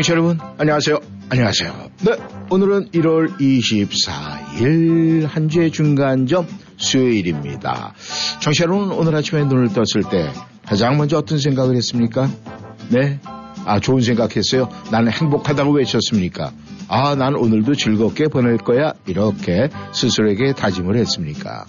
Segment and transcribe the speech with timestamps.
[0.00, 0.98] 청취자 여러분, 안녕하세요.
[1.28, 1.90] 안녕하세요.
[2.06, 2.12] 네,
[2.48, 6.46] 오늘은 1월 24일 한 주의 중간점
[6.78, 7.92] 수요일입니다.
[8.40, 10.32] 청취자 여러분, 오늘 아침에 눈을 떴을 때
[10.64, 12.30] 가장 먼저 어떤 생각을 했습니까?
[12.88, 13.20] 네,
[13.66, 14.70] 아, 좋은 생각했어요.
[14.90, 16.50] 나는 행복하다고 외쳤습니까?
[16.92, 18.92] 아, 난 오늘도 즐겁게 보낼 거야.
[19.06, 21.64] 이렇게 스스로에게 다짐을 했습니까?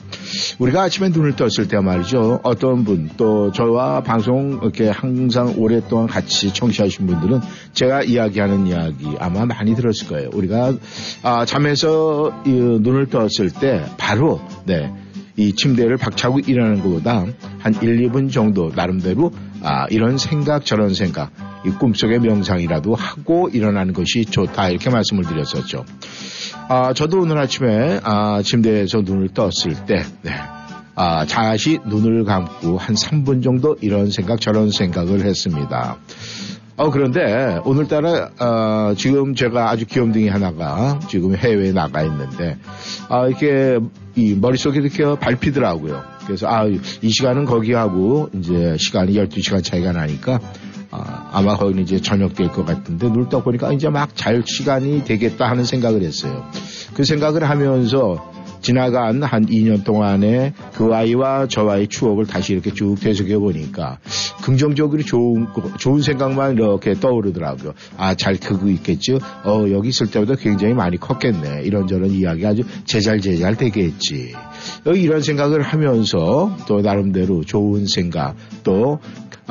[0.58, 2.40] 우리가 아침에 눈을 떴을 때 말이죠.
[2.42, 7.40] 어떤 분, 또 저와 방송 이렇게 항상 오랫동안 같이 청취하신 분들은
[7.74, 10.30] 제가 이야기하는 이야기 아마 많이 들었을 거예요.
[10.34, 10.74] 우리가,
[11.22, 14.92] 아, 잠에서 눈을 떴을 때 바로, 네.
[15.38, 17.26] 이 침대를 박차고 일하는 것보다
[17.60, 19.32] 한 1, 2분 정도 나름대로
[19.64, 21.32] 아, 이런 생각 저런 생각
[21.66, 25.86] 이 꿈속의 명상이라도 하고 일어나는 것이 좋다 이렇게 말씀을 드렸었죠.
[26.68, 30.32] 아, 저도 오늘 아침에 아, 침대에서 눈을 떴을 때 네.
[30.96, 35.98] 아, 다시 눈을 감고 한 3분 정도 이런 생각 저런 생각을 했습니다.
[36.78, 42.58] 어, 그런데 오늘따라 어, 지금 제가 아주 귀염둥이 하나가 지금 해외에 나가 있는데
[43.10, 43.80] 아, 이렇게
[44.16, 46.11] 이 머릿속에 이렇게 밟히더라고요.
[46.32, 50.40] 그래서 아, 이 시간은 거기하고 이제 시간이 12시간 차이가 나니까
[50.92, 55.04] 아, 아마 거기는 이제 저녁 될 것 같은데 눈을 떠 보니까 이제 막 잘 시간이
[55.04, 56.46] 되겠다 하는 생각을 했어요.
[56.94, 58.32] 그 생각을 하면서
[58.62, 64.00] 지나간 한 2년 동안에 그 아이와 저와의 추억을 다시 이렇게 쭉 되새겨 보니까
[64.44, 67.74] 긍정적으로 좋은 좋은 생각만 이렇게 떠오르더라고요.
[67.98, 69.20] 아 잘 크고 있겠죠.
[69.44, 71.64] 어 여기 있을 때보다 굉장히 많이 컸겠네.
[71.64, 74.34] 이런저런 이야기 아주 제잘제잘 되겠지.
[74.86, 79.00] 이런 생각을 하면서 또 나름대로 좋은 생각 또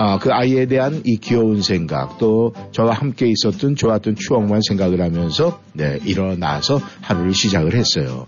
[0.03, 5.61] 아, 그 아이에 대한 이 귀여운 생각 또 저와 함께 있었던 좋았던 추억만 생각을 하면서
[5.75, 8.27] 네, 일어나서 하루를 시작을 했어요.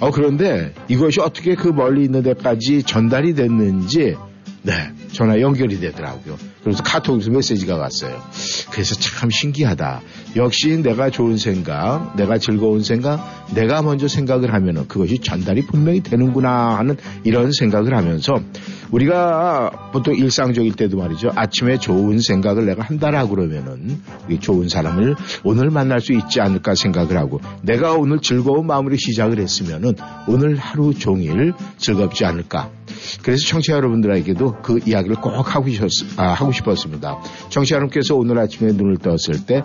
[0.00, 4.16] 어, 그런데 이것이 어떻게 그 멀리 있는 데까지 전달이 됐는지
[4.62, 4.72] 네,
[5.12, 6.38] 전화 연결이 되더라고요.
[6.62, 8.18] 그래서 카톡에서 메시지가 왔어요.
[8.70, 10.00] 그래서 참 신기하다.
[10.36, 13.20] 역시 내가 좋은 생각, 내가 즐거운 생각,
[13.54, 18.34] 내가 먼저 생각을 하면은 그것이 전달이 분명히 되는구나 하는 이런 생각을 하면서
[18.92, 21.30] 우리가 보통 일상적일 때도 말이죠.
[21.34, 24.00] 아침에 좋은 생각을 내가 한다라고 그러면은
[24.40, 29.94] 좋은 사람을 오늘 만날 수 있지 않을까 생각을 하고 내가 오늘 즐거운 마음으로 시작을 했으면은
[30.26, 32.70] 오늘 하루 종일 즐겁지 않을까.
[33.22, 37.18] 그래서 청취자 여러분들에게도 그 이야기를 꼭 하고, 싶었, 아, 하고 싶었습니다.
[37.48, 39.62] 청취자 여러분께서 오늘 아침에 눈을 떴을 때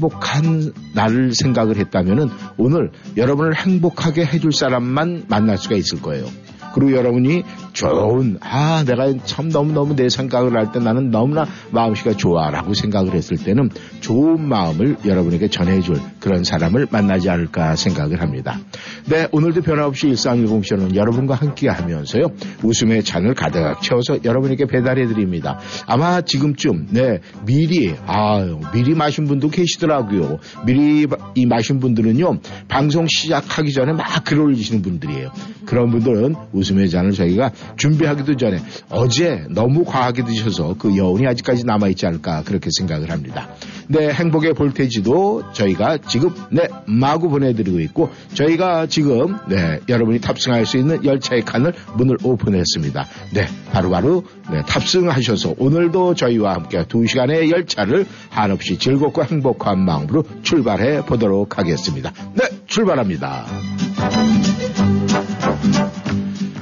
[0.00, 6.26] 행복한 나를 생각을 했다면은 오늘 여러분을 행복하게 해줄 사람만 만날 수가 있을 거예요.
[6.74, 12.74] 그리고 여러분이 좋은 아 내가 참 너무너무 내 생각을 할 때 나는 너무나 마음씨가 좋아라고
[12.74, 13.70] 생각을 했을 때는
[14.00, 18.58] 좋은 마음을 여러분에게 전해줄 그런 사람을 만나지 않을까 생각을 합니다.
[19.06, 22.26] 네 오늘도 변함없이 일상일공쇼는 여러분과 함께 하면서요
[22.62, 25.58] 웃음의 잔을 가득 채워서 여러분에게 배달해 드립니다.
[25.86, 30.38] 아마 지금쯤 네 미리 아 미리 마신 분도 계시더라고요.
[30.66, 35.30] 미리 이 마신 분들은요 방송 시작하기 전에 막 글 올리시는 분들이에요.
[35.64, 38.58] 그런 분들은 웃음의 잔을 저희가 준비하기도 전에
[38.90, 43.48] 어제 너무 과하게 드셔서 그 여운이 아직까지 남아있지 않을까 그렇게 생각을 합니다.
[43.88, 50.76] 네, 행복의 볼테지도 저희가 지금 네, 마구 보내드리고 있고 저희가 지금 네, 여러분이 탑승할 수
[50.76, 53.06] 있는 열차의 칸을 문을 오픈했습니다.
[53.34, 61.04] 네, 바로바로 네, 탑승하셔서 오늘도 저희와 함께 두 시간의 열차를 한없이 즐겁고 행복한 마음으로 출발해
[61.04, 62.12] 보도록 하겠습니다.
[62.34, 63.46] 네, 출발합니다.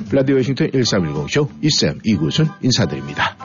[0.09, 3.37] 블라디 워싱턴 1310쇼 이쌤 이구순 인사드립니다.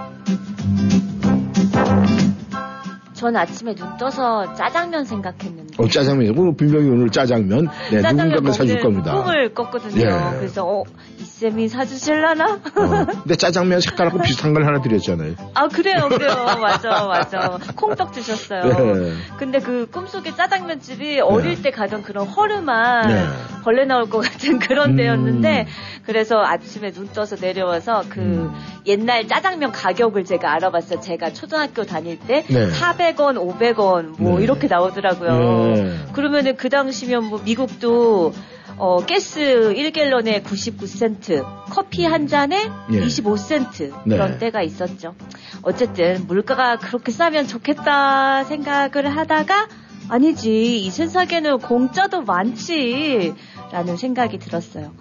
[3.24, 5.75] 전 아침에 눈 떠서 짜장면 생각했는데.
[5.78, 6.34] 어, 짜장면이요.
[6.34, 7.70] 뭐, 분명히 오늘 짜장면.
[7.90, 9.14] 네, 누군가가 사줄 겁니다.
[9.14, 10.02] 꿈을 꿨거든요.
[10.02, 10.38] 예.
[10.40, 10.84] 그래서, 어,
[11.20, 12.46] 이쌤이 사주실라나?
[12.56, 15.36] 어, 근데 짜장면 색깔하고 비슷한 걸 하나 드렸잖아요.
[15.54, 16.36] 아, 그래요, 그래요.
[16.60, 17.60] 맞아, 맞아.
[17.78, 18.62] 콩떡 주셨어요.
[18.62, 19.08] 네.
[19.08, 19.14] 예.
[19.38, 21.62] 근데 그 꿈속에 짜장면 집이 어릴 네.
[21.62, 23.25] 때 가던 그런 허름한 네.
[23.64, 24.96] 벌레 나올 것 같은 그런 음...
[24.98, 25.68] 데였는데,
[26.06, 28.54] 그래서 아침에 눈 떠서 내려와서 그 음...
[28.86, 31.00] 옛날 짜장면 가격을 제가 알아봤어요.
[31.00, 34.44] 제가 초등학교 다닐 때 400, 300원, 500원 뭐 네.
[34.44, 35.74] 이렇게 나오더라고요.
[35.74, 36.06] 네.
[36.13, 38.33] 그러면은 그 당시면 뭐 미국도
[38.77, 39.39] 어, 가스
[39.75, 43.00] 1갤런에 99센트, 커피 한 잔에 예.
[43.00, 44.38] 25센트 그런 네.
[44.39, 45.15] 때가 있었죠.
[45.62, 49.68] 어쨌든 물가가 그렇게 싸면 좋겠다 생각을 하다가
[50.10, 54.92] 아니지 이 세상에는 공짜도 많지라는 생각이 들었어요.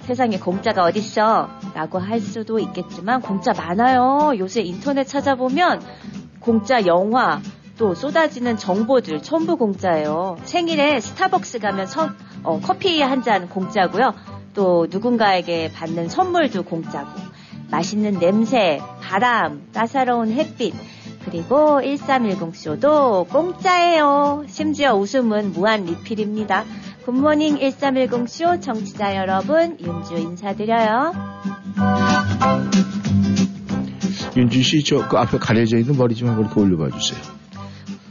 [0.00, 1.50] 세상에 공짜가 어딨어?
[1.74, 4.34] 라고 할 수도 있겠지만 공짜 많아요.
[4.38, 5.82] 요새 인터넷 찾아보면
[6.46, 7.40] 공짜 영화
[7.76, 10.36] 또 쏟아지는 정보들 전부 공짜예요.
[10.44, 12.10] 생일에 스타벅스 가면 서-
[12.44, 14.14] 어, 커피 한 잔 공짜고요.
[14.54, 17.10] 또 누군가에게 받는 선물도 공짜고
[17.70, 20.72] 맛있는 냄새, 바람, 따사로운 햇빛
[21.24, 24.44] 그리고 1310쇼도 공짜예요.
[24.46, 26.64] 심지어 웃음은 무한 리필입니다.
[27.04, 31.12] 굿모닝 1310쇼 청취자 여러분 윤주 인사드려요.
[34.36, 37.20] 윤주 씨, 저 그 앞에 가려져 있는 머리 좀 한번 이렇게 올려봐 주세요.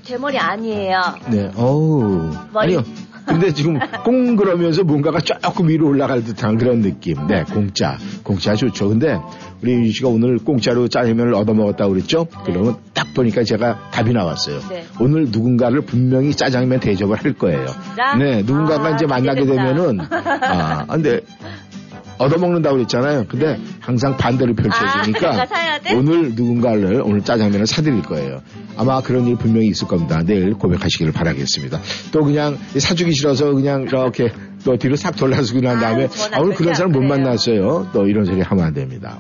[0.06, 1.02] 대머리 아니에요.
[1.32, 2.30] 네, 어우.
[2.54, 2.78] 머리.
[2.78, 2.84] 아니요.
[3.26, 7.26] 근데 지금 꽁 그러면서 뭔가가 조금 위로 올라갈 듯한 그런 느낌.
[7.28, 7.98] 네, 공짜.
[8.22, 8.90] 공짜 좋죠.
[8.90, 9.20] 근데
[9.64, 12.28] 우리 윤주 씨가 오늘 공짜로 짜장면을 얻어먹었다고 그랬죠?
[12.46, 14.60] 그러면 딱 보니까 제가 답이 나왔어요.
[14.70, 14.86] 네.
[15.00, 17.66] 오늘 누군가를 분명히 짜장면 대접을 할 거예요.
[17.66, 18.16] 진짜?
[18.16, 19.74] 네, 누군가가 아, 이제 만나게 기대된다.
[19.74, 21.22] 되면은, 아, 근데
[22.18, 23.26] 얻어먹는다고 그랬잖아요.
[23.28, 25.94] 근데 항상 반대로 아, 펼쳐지니까 사야 돼?
[25.94, 28.42] 오늘 누군가를 오늘 짜장면을 사드릴 거예요.
[28.78, 30.22] 아마 그런 일 분명히 있을 겁니다.
[30.24, 31.80] 내일 고백하시기를 바라겠습니다.
[32.12, 34.32] 또 그냥 사주기 싫어서 그냥 이렇게
[34.64, 37.06] 또 뒤로 싹 돌아서고 난 다음에 아유, 저는 아, 오늘 그런 사람 안 못.
[37.08, 37.90] 만났어요.
[37.94, 39.20] 또 이런 소리 하면 안 됩니다.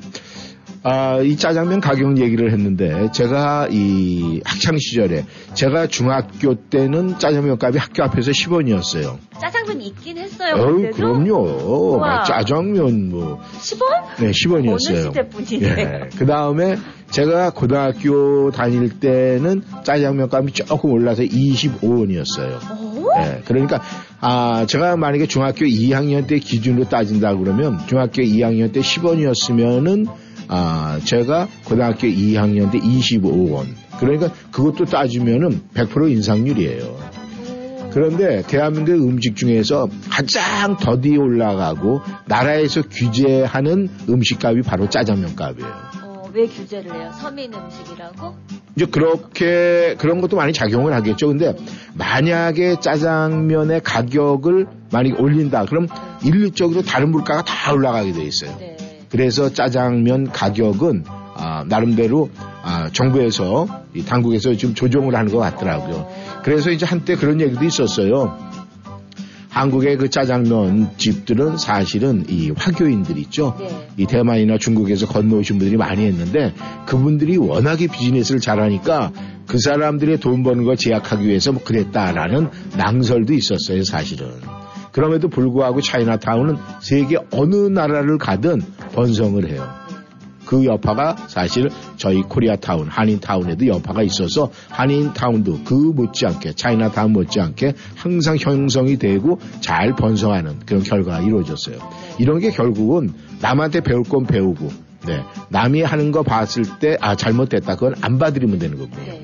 [0.87, 7.79] 아, 이 짜장면 가격 얘기를 했는데 제가 이 학창 시절에 제가 중학교 때는 짜장면 값이
[7.79, 9.17] 학교 앞에서 10원이었어요.
[9.41, 10.75] 짜장면 있긴 했어요.
[10.75, 10.95] 그때도?
[10.95, 11.95] 그럼요.
[11.97, 12.21] 우와.
[12.25, 14.21] 짜장면 뭐 10원?
[14.21, 14.69] 네, 10원이었어요.
[14.69, 15.75] 어느 시대 분이세요?
[15.75, 16.09] 예.
[16.19, 16.77] 그 다음에
[17.09, 22.59] 제가 고등학교 다닐 때는 짜장면 값이 조금 올라서 25원이었어요.
[22.61, 23.05] 어?
[23.21, 23.41] 예.
[23.45, 23.81] 그러니까,
[24.21, 31.47] 아, 제가 만약에 중학교 2학년 때 기준으로 따진다 그러면 중학교 2학년 때 10원이었으면은 아, 제가
[31.65, 33.65] 고등학교 2학년 때 25원.
[33.99, 37.15] 그러니까 그것도 따지면은 100% 인상률이에요.
[37.91, 45.71] 그런데 대한민국 음식 중에서 가장 더디 올라가고 나라에서 규제하는 음식값이 바로 짜장면 값이에요.
[46.03, 47.11] 어, 왜 규제를 해요?
[47.17, 48.35] 서민 음식이라고?
[48.75, 51.29] 이제 그렇게 그런 것도 많이 작용을 하겠죠.
[51.29, 51.55] 근데
[51.93, 55.63] 만약에 짜장면의 가격을 만약에 올린다.
[55.63, 55.87] 그럼
[56.25, 58.57] 일률적으로 다른 물가가 다 올라가게 돼 있어요.
[58.59, 58.75] 네.
[59.15, 62.29] 그래서 짜장면 가격은 아, 나름대로
[62.61, 66.09] 아, 정부에서 이 당국에서 지금 조정을 하는 것 같더라고요.
[66.43, 68.37] 그래서 이제 한때 그런 얘기도 있었어요.
[69.47, 73.55] 한국의 그 짜장면 집들은 사실은 이 화교인들 있죠.
[73.57, 73.87] 네.
[73.95, 76.53] 이 대만이나 중국에서 건너오신 분들이 많이 했는데
[76.85, 79.13] 그분들이 워낙에 비즈니스를 잘하니까
[79.47, 84.27] 그 사람들의 돈 버는 걸 제약하기 위해서 뭐 그랬다라는 낭설도 있었어요, 사실은.
[84.95, 88.61] 그럼에도 불구하고 차이나타운은 세계 어느 나라를 가든
[88.93, 89.67] 번성을 해요.
[90.45, 98.95] 그 여파가 사실 저희 코리아타운, 한인타운에도 여파가 있어서 한인타운도 그 못지않게 차이나타운 못지않게 항상 형성이
[98.97, 101.77] 되고 잘 번성하는 그런 결과가 이루어졌어요.
[102.17, 103.11] 이런 게 결국은
[103.41, 104.69] 남한테 배울 건 배우고
[105.07, 105.25] 네.
[105.49, 109.03] 남이 하는 거 봤을 때 아 잘못됐다 그건 안 봐드리면 되는 거고요.
[109.05, 109.21] 네.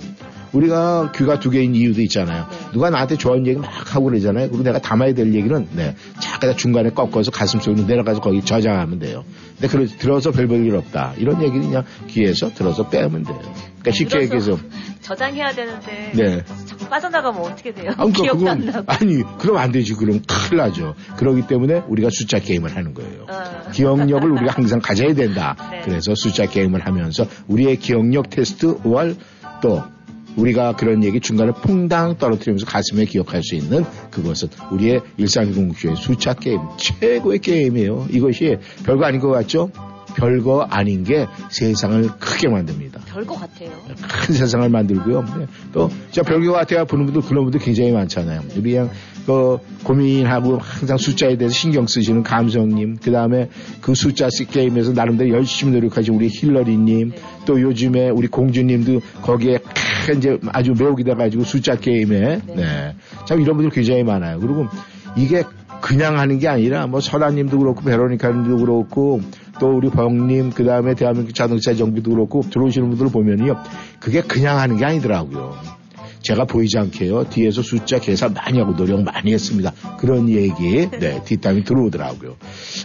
[0.54, 2.46] 우리가 귀가 두 개인 이유도 있잖아요.
[2.50, 2.58] 네.
[2.74, 4.50] 누가 나한테 좋은 얘기 막 하고 그러잖아요.
[4.50, 9.24] 그리고 내가 담아야 될 얘기는 네, 잠깐 중간에 꺾어서 가슴 속으로 내려가서 거기 저장하면 돼요.
[9.60, 11.14] 근데 그러 들어서 별 볼 일 없다.
[11.18, 13.40] 이런 얘기는 그냥 귀에서 들어서 빼면 돼요.
[13.80, 14.58] 그러니까 쉽게 얘기해서
[15.02, 16.44] 저장해야 되는데 네.
[16.66, 17.92] 자꾸 빠져나가면 어떻게 돼요?
[17.92, 18.84] 아, 그러니까 기억도 안 나고.
[18.88, 19.94] 아니 그럼 안 되지.
[19.94, 20.94] 그럼 큰일 나죠.
[21.18, 23.26] 그러기 때문에 우리가 숫자 게임을 하는 거예요.
[23.30, 23.72] 어.
[23.72, 25.56] 기억력을 우리가 항상 가져야 된다.
[25.72, 25.82] 네.
[25.86, 29.84] 그래서 숫자 게임을 하면서 우리의 기억력 테스트 월또
[30.36, 36.60] 우리가 그런 얘기 중간에 퐁당 떨어뜨리면서 가슴에 기억할 수 있는 그것은 우리의 일상공주의 숫자 게임
[36.78, 38.08] 최고의 게임이에요.
[38.10, 39.72] 이것이 별거 아닌 것 같죠?
[40.16, 43.02] 별거 아닌 게 세상을 크게 만듭니다.
[43.08, 43.70] 별거 같아요.
[44.02, 45.24] 큰 세상을 만들고요.
[45.38, 45.48] 네.
[45.72, 48.42] 또, 저 별거 같아야 보는 분들, 그런 분들 굉장히 많잖아요.
[48.58, 48.90] 우리 그냥,
[49.26, 53.50] 그, 고민하고 항상 숫자에 대해서 신경 쓰시는 감성님, 그 다음에
[53.82, 57.12] 그 숫자 씨 게임에서 나름대로 열심히 노력하신 우리 힐러리님,
[57.46, 59.60] 또 요즘에 우리 공주님도 거기에
[60.06, 62.96] 크, 이제 아주 매혹이 돼가지고 숫자 게임에, 네.
[63.26, 64.40] 참 이런 분들 굉장히 많아요.
[64.40, 64.68] 그리고
[65.16, 65.44] 이게
[65.82, 69.20] 그냥 하는 게 아니라 뭐 설아님도 그렇고 베로니카님도 그렇고
[69.60, 73.58] 또 우리 병님 그 다음에 대한민국 자동차 정비도 그렇고 들어오시는 분들을 보면요
[74.00, 75.81] 그게 그냥 하는 게 아니더라고요.
[76.22, 77.26] 제가 보이지 않게요.
[77.30, 79.74] 뒤에서 숫자 계산 많이 하고 노력 많이 했습니다.
[79.98, 82.36] 그런 얘기, 네, 뒷담이 들어오더라고요.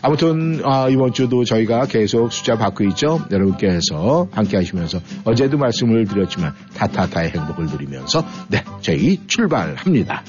[0.03, 3.21] 아무튼, 아, 이번 주도 저희가 계속 숫자 받고 있죠.
[3.31, 10.23] 여러분께서 함께 하시면서 어제도 말씀을 드렸지만 타타타의 행복을 누리면서, 네, 저희 출발합니다.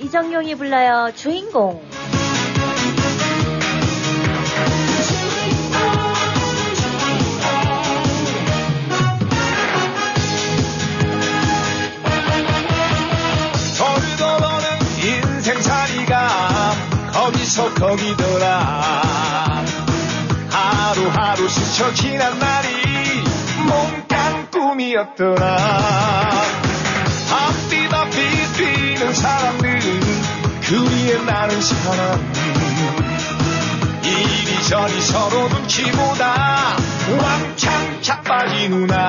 [0.00, 1.87] 이정용이 불러요 주인공.
[17.56, 18.82] 거기더라.
[20.50, 22.68] 하루하루 스쳐 지난 날이
[23.66, 25.56] 몽땅 꿈이었더라.
[27.30, 29.80] 앞뒤다 빗뛰는 사람들
[30.62, 32.32] 그 위에 나는 사람
[34.04, 36.76] 이리저리 서로 눈치보다
[37.18, 39.08] 왕창 자빠지누나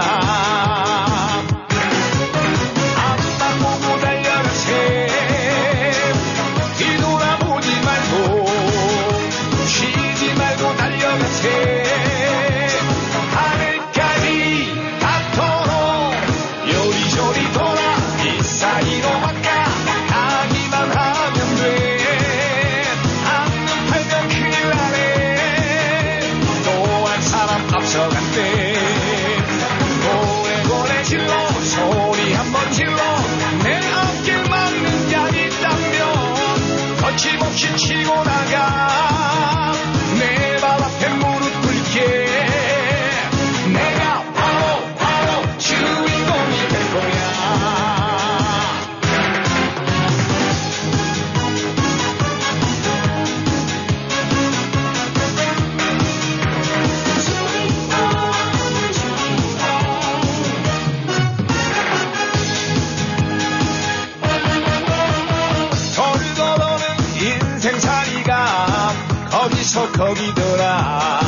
[70.00, 71.20] 거기더라.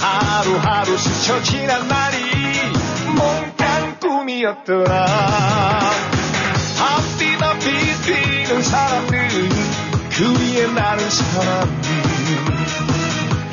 [0.00, 2.16] 하루하루 스쳐 지난 날이
[3.06, 5.06] 몽땅 꿈이었더라.
[6.80, 9.28] 앞뒤다 빗뛰는 사람들
[10.10, 11.82] 그 위에 나는 사람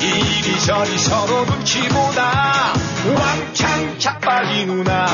[0.00, 2.72] 이리저리 서로 눈치보다
[3.14, 5.06] 왕창 자빠지누나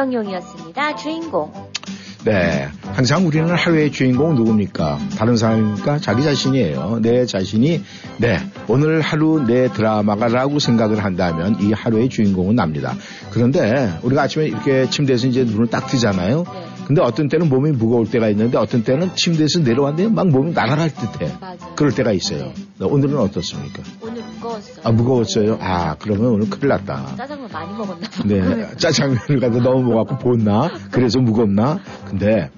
[0.00, 0.96] 이정용이었습니다.
[0.96, 1.52] 주인공.
[2.24, 2.68] 네.
[2.92, 4.98] 항상 우리는 하루의 주인공 누굽니까?
[5.16, 5.98] 다른 사람입니까?
[5.98, 7.00] 자기 자신이에요.
[7.02, 7.82] 내 자신이,
[8.18, 8.38] 네.
[8.68, 12.94] 오늘 하루 내 드라마가라고 생각을 한다면 이 하루의 주인공은 납니다.
[13.30, 16.44] 그런데 우리가 아침에 이렇게 침대에서 이제 눈을 딱 뜨잖아요.
[16.44, 16.64] 네.
[16.86, 21.32] 근데 어떤 때는 몸이 무거울 때가 있는데 어떤 때는 침대에서 내려왔는데 막 몸이 날아갈 듯해.
[21.40, 21.56] 맞아요.
[21.76, 22.46] 그럴 때가 있어요.
[22.46, 22.54] 네.
[22.80, 23.82] 네, 오늘은 어떻습니까?
[24.40, 24.76] 무거웠어요.
[24.82, 25.58] 아, 무거웠어요?
[25.60, 27.14] 아, 그러면 오늘 큰일 났다.
[27.16, 28.22] 짜장면 많이 먹었나 봐.
[28.24, 30.70] 네, 짜장면을 갖다 너무 먹어갖고 보나?
[30.90, 31.78] 그래서 무겁나?
[32.08, 32.50] 근데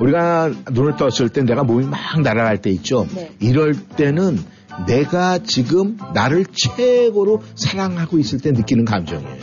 [0.00, 3.06] 우리가 눈을 떴을 때 내가 몸이 막 날아갈 때 있죠?
[3.14, 3.32] 네.
[3.40, 4.38] 이럴 때는
[4.86, 9.36] 내가 지금 나를 최고로 사랑하고 있을 때 느끼는 감정이에요.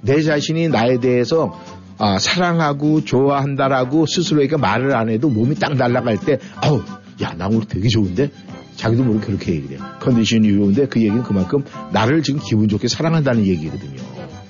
[0.00, 1.58] 내 자신이 나에 대해서
[1.98, 6.80] 아, 사랑하고 좋아한다라고 스스로에게 말을 안 해도 몸이 딱 날아갈 때, 아우,
[7.20, 8.30] 야, 나 오늘 되게 좋은데?
[8.78, 9.86] 자기도 모르게 그렇게 얘기를 해요.
[10.00, 14.00] 컨디션이 좋은데 그 얘기는 그만큼 나를 지금 기분 좋게 사랑한다는 얘기거든요.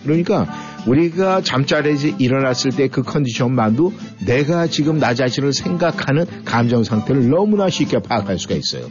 [0.05, 0.47] 그러니까
[0.87, 3.93] 우리가 잠자리에서 일어났을 때 그 컨디션만도
[4.27, 8.89] 내가 지금 나 자신을 생각하는 감정 상태를 너무나 쉽게 파악할 수가 있어요.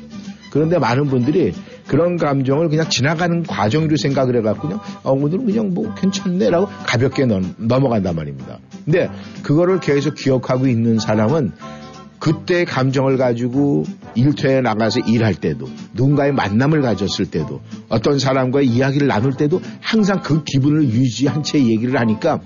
[0.52, 1.54] 그런데 많은 분들이
[1.88, 7.54] 그런 감정을 그냥 지나가는 과정으로 생각을 해갖고 그냥 어, 오늘은 그냥 뭐 괜찮네라고 가볍게 넘,
[7.58, 8.60] 넘어간단 말입니다.
[8.86, 9.10] 근데
[9.44, 11.52] 그거를 계속 기억하고 있는 사람은
[12.20, 13.84] 그때 감정을 가지고
[14.16, 20.44] 일터에 나가서 일할 때도 누군가의 만남을 가졌을 때도 어떤 사람과의 이야기를 나눌 때도 항상 그
[20.44, 22.40] 기분을 유지한 채 얘기를 하니까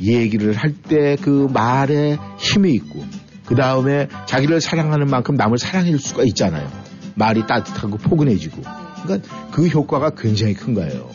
[0.00, 3.04] 얘기를 할 때 그 말에 힘이 있고
[3.46, 6.70] 그 다음에 자기를 사랑하는 만큼 남을 사랑할 수가 있잖아요.
[7.16, 8.62] 말이 따뜻하고 포근해지고
[9.02, 11.08] 그러니까 그 효과가 굉장히 큰 거예요.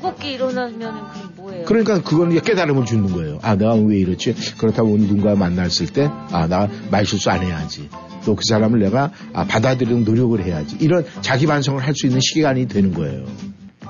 [0.00, 0.78] 그 무겁게 일어나면은
[1.12, 1.64] 그게 뭐예요?
[1.66, 2.00] 그러니까
[2.30, 3.38] 이제 깨달음을 주는 거예요.
[3.42, 4.34] 아, 내가 왜 이렇지?
[4.58, 7.88] 그렇다고 누군가 만났을 때, 아, 나 말실수 안 해야지.
[8.24, 10.76] 또 그 사람을 내가 아, 받아들이는 노력을 해야지.
[10.80, 13.24] 이런 자기 반성을 할 수 있는 시간이 되는 거예요.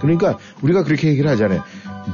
[0.01, 1.63] 그러니까 우리가 그렇게 얘기를 하잖아요.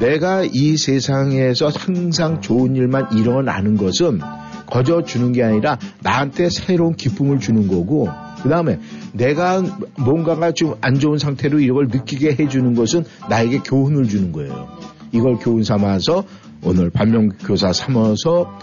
[0.01, 4.21] 내가 이 세상에서 항상 좋은 일만 일어나는 것은
[4.67, 8.09] 거저 주는 게 아니라 나한테 새로운 기쁨을 주는 거고,
[8.45, 8.79] 그 다음에
[9.15, 9.63] 내가
[9.99, 14.69] 뭔가가 좀 안 좋은 상태로 이걸 느끼게 해주는 것은 나에게 교훈을 주는 거예요.
[15.13, 16.25] 이걸 교훈 삼아서
[16.63, 18.59] 오늘 반면교사 삼아서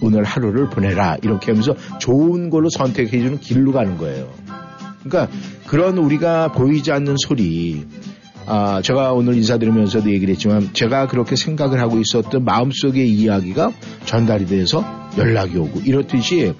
[0.00, 4.28] 오늘 하루를 보내라 이렇게 하면서 좋은 걸로 선택해주는 길로 가는 거예요.
[5.02, 5.36] 그러니까
[5.66, 7.84] 그런 우리가 보이지 않는 소리
[8.46, 13.72] 아, 제가 오늘 인사드리면서도 얘기를 했지만 제가 그렇게 생각을 하고 있었던 마음속의 이야기가
[14.04, 14.84] 전달이 돼서
[15.16, 16.54] 연락이 오고 이렇듯이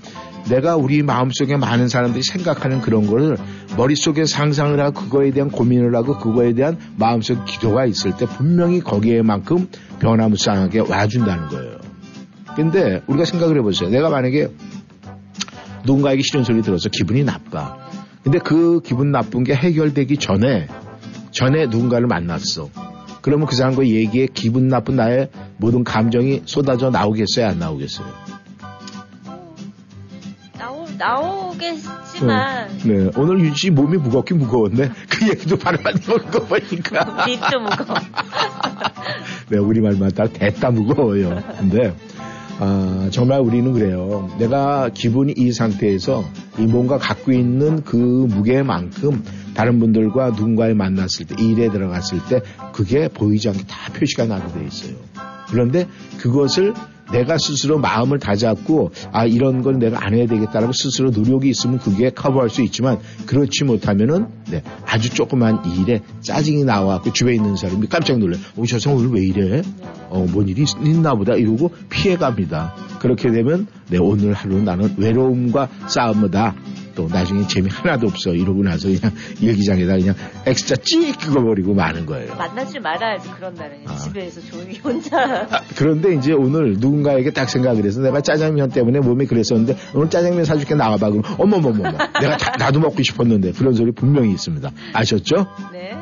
[0.48, 3.36] 내가 우리 마음속에 많은 사람들이 생각하는 그런 거를
[3.76, 9.68] 머릿속에 상상을 하고 그거에 대한 고민을 하고 그거에 대한 마음속 기도가 있을 때 분명히 거기에만큼
[10.00, 11.78] 변화무쌍하게 와준다는 거예요.
[12.56, 13.90] 근데 우리가 생각을 해보세요.
[13.90, 14.48] 내가 만약에
[15.84, 17.76] 누군가에게 싫은 소리 들어서 기분이 나빠.
[18.22, 20.68] 근데 그 기분 나쁜 게 해결되기 전에
[21.30, 22.70] 전에 누군가를 만났어.
[23.20, 27.46] 그러면 그 사람과 얘기에 기분 나쁜 나의 모든 감정이 쏟아져 나오겠어요?
[27.46, 28.33] 안 나오겠어요?
[30.98, 34.90] 나오 나오겠지만 네, 오늘 유지 몸이 무겁긴 무거웠네.
[35.08, 37.26] 그 얘기도 바로만 나오는 거 보니까.
[37.26, 37.98] 입도 무거워.
[39.48, 41.42] 네, 우리말만 딱 됐다 무거워요.
[41.58, 41.94] 근데,
[42.58, 44.30] 아, 정말 우리는 그래요.
[44.38, 46.24] 내가 기분이 이 상태에서
[46.58, 52.42] 이 뭔가 갖고 있는 그 무게만큼 다른 분들과 누군가를 만났을 때, 일에 들어갔을 때,
[52.72, 54.96] 그게 보이지 않게 다 표시가 나게 돼 있어요.
[55.50, 55.86] 그런데
[56.18, 56.74] 그것을
[57.12, 62.10] 내가 스스로 마음을 다잡고 아 이런 건 내가 안 해야 되겠다라고 스스로 노력이 있으면 그게
[62.10, 68.18] 커버할 수 있지만 그렇지 못하면은 네, 아주 조그만 일에 짜증이 나와갖고 주변에 있는 사람이 깜짝
[68.18, 68.36] 놀래.
[68.56, 69.62] 어저 사람 오늘 왜 이래?
[70.10, 72.74] 어뭔 일이 있- 있나 보다 이러고 피해갑니다.
[73.00, 76.54] 그렇게 되면 네 오늘 하루 나는 외로움과 싸움이다.
[76.94, 80.14] 또 나중에 재미 하나도 없어 이러고 나서 그냥 일기장에다 그냥
[80.46, 82.34] 엑스자 찍 그어버리고 마는 거예요.
[82.36, 83.96] 만나지 말아야지 그런 날은 아.
[83.96, 85.46] 집에서 조용히 혼자.
[85.50, 90.44] 아, 그런데 이제 오늘 누군가에게 딱 생각을 해서 내가 짜장면 때문에 몸이 그랬었는데 오늘 짜장면
[90.44, 91.82] 사줄게 나가봐 그럼 어머머머머
[92.20, 95.46] 내가 다- 나도 먹고 싶었는데 그런 소리 분명히 있습니다 아셨죠?
[95.72, 95.94] 네.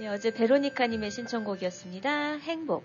[0.00, 2.38] 네, 어제 베로니카님의 신청곡이었습니다.
[2.42, 2.84] 행복.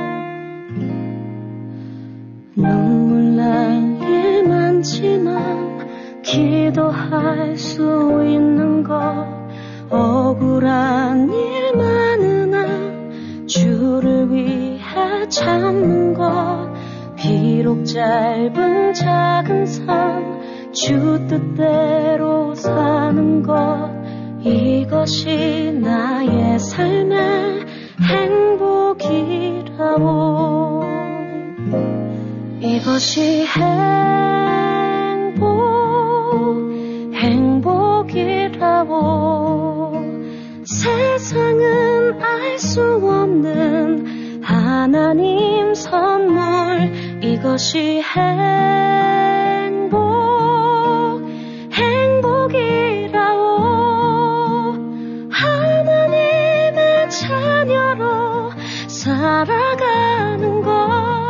[2.55, 7.81] 눈물 날 일만 지난 기도할 수
[8.25, 9.27] 있는 것
[9.89, 12.65] 억울한 일 많으나
[13.47, 16.69] 주를 위해 참는 것
[17.15, 20.31] 비록 짧은 작은 삶
[20.73, 23.91] 주 뜻대로 사는 것
[24.41, 27.65] 이것이 나의 삶의
[28.97, 29.61] 행복이라오
[32.61, 35.41] 이것이 행복,
[37.15, 38.61] 행복이라고
[40.65, 46.93] 세상은 알 수 없는 하나님 선물.
[47.23, 49.99] 이것이 행복,
[51.73, 53.39] 행복이라고
[55.31, 58.51] 하나님의 자녀로
[58.87, 61.20] 살아가는 것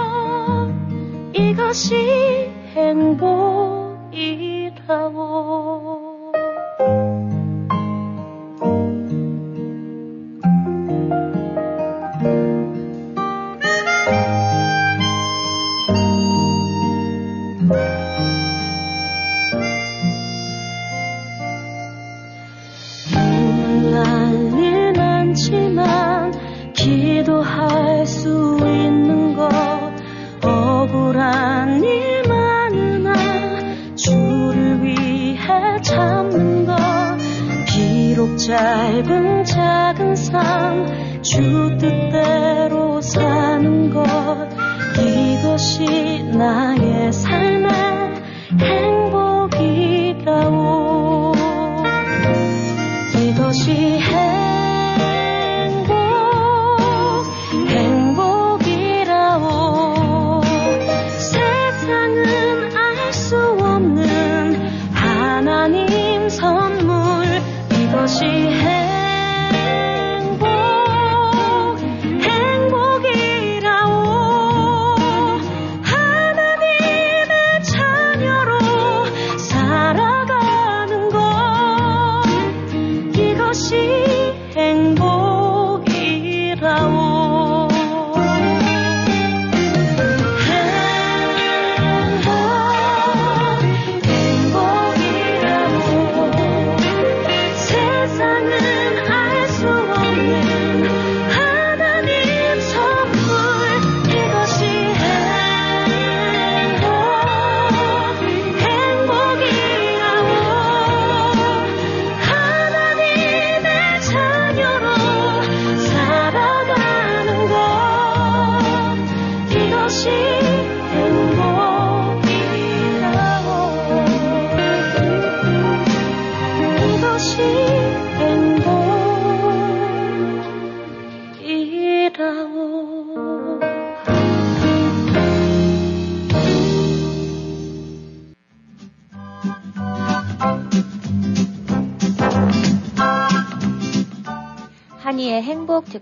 [1.34, 3.91] 이것이 행복이라고.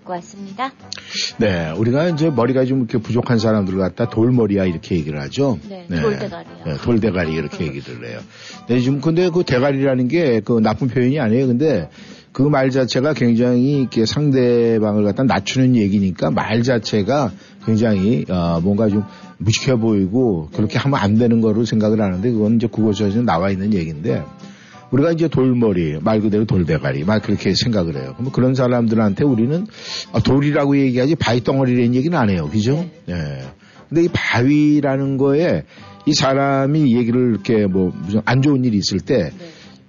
[0.09, 0.71] 듣고 왔습니다.
[1.37, 5.59] 네, 우리가 이제 머리가 좀 이렇게 부족한 사람들 갖다 돌머리야 이렇게 얘기를 하죠.
[5.69, 6.57] 네, 돌대가리요.
[6.65, 8.19] 네, 돌대가리 이렇게 얘기를 해요.
[8.67, 11.47] 네, 지금 근데 그 대가리라는 게 그 나쁜 표현이 아니에요.
[11.47, 11.89] 근데
[12.31, 17.31] 그 말 자체가 굉장히 이렇게 상대방을 갖다 낮추는 얘기니까 말 자체가
[17.65, 19.03] 굉장히 어, 뭔가 좀
[19.37, 24.23] 무식해 보이고 그렇게 하면 안 되는 거로 생각을 하는데 그건 이제 국어서에서 나와 있는 얘기인데
[24.91, 28.13] 우리가 이제 돌머리 말 그대로 돌대가리 막 그렇게 생각을 해요.
[28.17, 29.67] 그럼 그런 사람들한테 우리는
[30.11, 32.49] 아, 돌이라고 얘기하지 바위 덩어리라는 얘기는 안 해요.
[32.51, 32.89] 그죠?
[33.05, 33.15] 네.
[33.87, 35.63] 근데 이 바위라는 거에
[36.05, 39.31] 이 사람이 얘기를 이렇게 뭐 무슨 안 좋은 일이 있을 때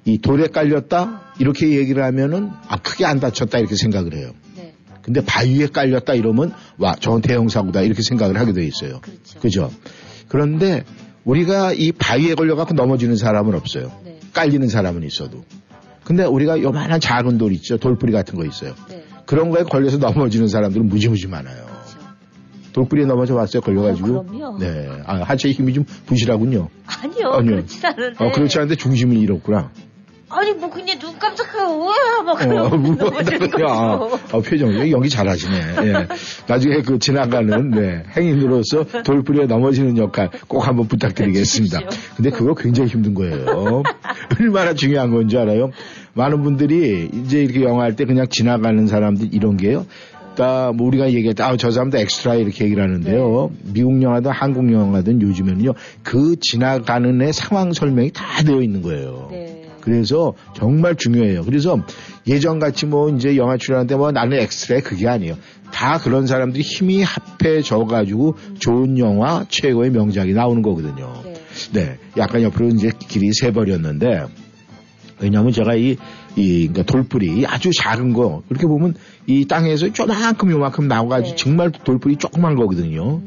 [0.05, 4.33] 이 돌에 깔렸다 이렇게 얘기를 하면은 아 크게 안 다쳤다 이렇게 생각을 해요.
[4.57, 9.01] 네, 근데 바위에 깔렸다 이러면 와 저건 대형 사고다 이렇게 생각을 하게 돼 있어요.
[9.01, 9.41] 그렇죠.
[9.41, 9.71] 그죠?
[10.29, 10.85] 그런데
[11.25, 13.93] 우리가 이 바위에 걸려갖고 넘어지는 사람은 없어요.
[14.31, 15.45] 네, 깔리는 사람은 있어도.
[16.05, 17.77] 근데 우리가 요만한 작은 돌 있죠.
[17.77, 18.75] 돌뿌리 같은 거 있어요.
[18.89, 21.65] 네, 그런 거에 걸려서 넘어지는 사람들은 무지무지 많아요.
[21.67, 21.99] 그렇죠.
[22.73, 23.61] 돌뿌리에 넘어져 봤어요.
[23.63, 24.19] 걸려가지고.
[24.19, 24.59] 어, 그럼요.
[24.59, 24.89] 네.
[25.07, 26.69] 아, 하체의 힘이 좀 부실하군요.
[26.87, 27.51] 아니요, 아니요.
[27.57, 28.25] 그렇지 않은데.
[28.25, 29.71] 어, 그렇지 않은데 중심을 잃었구나.
[30.31, 34.19] 아니 뭐 그냥 눈 깜짝하고 우와 막 어, 그러고 넘어지는 아, 거죠.
[34.33, 35.57] 어, 표정, 연기 잘하시네.
[35.85, 36.07] 예.
[36.47, 41.81] 나중에 그 지나가는, 네, 행인으로서 돌뿌리에 넘어지는 역할 꼭 한번 부탁드리겠습니다.
[42.17, 43.83] 근데 그거 굉장히 힘든 거예요.
[44.41, 45.71] 얼마나 중요한 건지 알아요?
[46.15, 49.85] 많은 분들이 이제 이렇게 영화 할 때 그냥 지나가는 사람들 이런 게요.
[50.37, 51.45] 다, 뭐 우리가 얘기했다.
[51.49, 53.51] 아, 저 사람도 엑스트라 이렇게 얘기를 하는데요.
[53.75, 55.73] 미국 영화든 한국 영화든 요즘에는요.
[56.05, 59.29] 그 지나가는 애 상황 설명이 다 되어 있는 거예요.
[59.33, 59.60] 네.
[59.81, 61.45] 그래서 정말 중요해요.
[61.45, 61.81] 그래서
[62.27, 65.37] 예전 같이 뭐 이제 영화 출연하는데 뭐 나는 엑스트라 그게 아니에요.
[65.73, 71.13] 다 그런 사람들이 힘이 합해져 가지고 좋은 영화 최고의 명작이 나오는 거거든요.
[71.25, 71.35] 네.
[71.73, 71.99] 네.
[72.17, 74.27] 약간 옆으로 이제 길이 새버렸는데
[75.21, 75.97] 왜냐하면 제가 이,
[76.37, 78.95] 이, 그러니까 돌뿌리 아주 작은 거, 이렇게 보면
[79.27, 81.37] 이 땅에서 조만큼 요만큼 나와가지고 네.
[81.37, 83.21] 정말 돌뿌리 조그만 거거든요.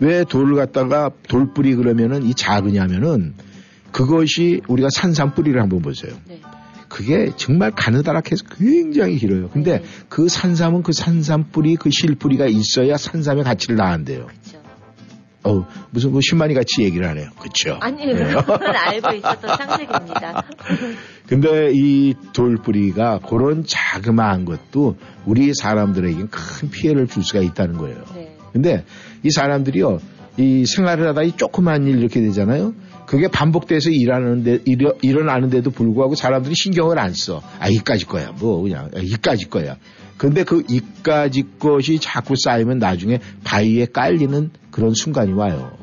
[0.00, 3.34] 왜 돌을 갖다가 돌뿌리 그러면은 이 작으냐면은
[3.92, 6.12] 그것이 우리가 산삼뿌리를 한번 보세요.
[6.26, 6.40] 네.
[6.88, 9.50] 그게 정말 가느다랗게 해서 굉장히 길어요.
[9.50, 9.84] 근데 네.
[10.08, 14.26] 그 산삼은 그 산삼뿌리, 그 실뿌리가 있어야 산삼의 가치를 낳는데요.
[14.26, 14.58] 그렇죠.
[15.44, 17.30] 어 무슨 뭐 신만이 같이 얘기를 하네요.
[17.38, 17.78] 그쵸?
[17.80, 18.34] 아니요, 네.
[18.34, 20.44] 그건 알고 있었던 상식입니다.
[21.28, 24.96] 근데 이 돌뿌리가 그런 자그마한 것도
[25.26, 28.02] 우리 사람들에겐 큰 피해를 줄 수가 있다는 거예요.
[28.14, 28.36] 네.
[28.52, 28.84] 근데
[29.22, 30.00] 이 사람들이요,
[30.38, 32.74] 이 생활을 하다 이 조그만 일 이렇게 되잖아요.
[33.08, 37.42] 그게 반복돼서 일하는데 일어, 일어나는데도 불구하고 사람들이 신경을 안 써.
[37.58, 38.32] 아 이까지 거야.
[38.38, 39.78] 뭐 그냥 아, 이까지 거야.
[40.18, 45.77] 근데 그 이까지 것이 자꾸 쌓이면 나중에 바위에 깔리는 그런 순간이 와요.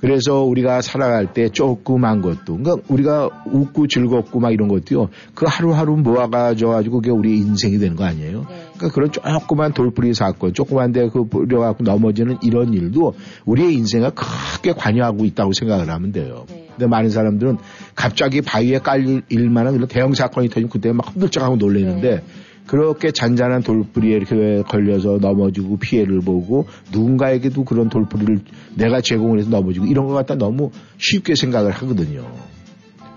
[0.00, 5.96] 그래서 우리가 살아갈 때 조그만 것도, 그러니까 우리가 웃고 즐겁고 막 이런 것도요, 그 하루하루
[5.96, 8.46] 모아가져가지고 그게 우리 인생이 되는 거 아니에요?
[8.48, 8.68] 네.
[8.76, 15.24] 그러니까 그런 조그만 돌뿌리 사건, 조그만데 그 뿌려갖고 넘어지는 이런 일도 우리의 인생에 크게 관여하고
[15.24, 16.46] 있다고 생각을 하면 돼요.
[16.48, 16.68] 네.
[16.70, 17.58] 근데 많은 사람들은
[17.96, 22.22] 갑자기 바위에 깔릴 일만한 그런 대형 사건이 터지면 그때 막 흔들쩍하고 놀래는데 네.
[22.68, 28.40] 그렇게 잔잔한 돌뿌리에 이렇게 걸려서 넘어지고 피해를 보고 누군가에게도 그런 돌뿌리를
[28.76, 32.24] 내가 제공을 해서 넘어지고 이런 것 갖다 너무 쉽게 생각을 하거든요.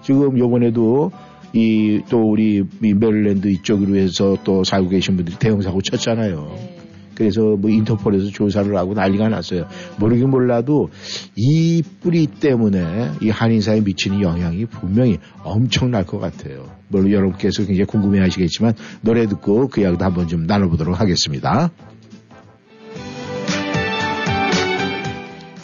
[0.02, 1.12] 지금 요번에도
[1.54, 6.52] 이 또 우리 이 메릴랜드 이쪽으로 해서 또 살고 계신 분들이 대형 사고 쳤잖아요.
[6.56, 6.78] 네.
[7.16, 9.68] 그래서 뭐 인터폴에서 조사를 하고 난리가 났어요.
[10.00, 10.90] 모르긴 몰라도
[11.36, 16.81] 이 뿌리 때문에 이 한인사에 미치는 영향이 분명히 엄청날 것 같아요.
[16.91, 21.71] 물론 여러분께서 굉장히 궁금해 하시겠지만 노래 듣고 그 이야기도 한번 좀 나눠보도록 하겠습니다.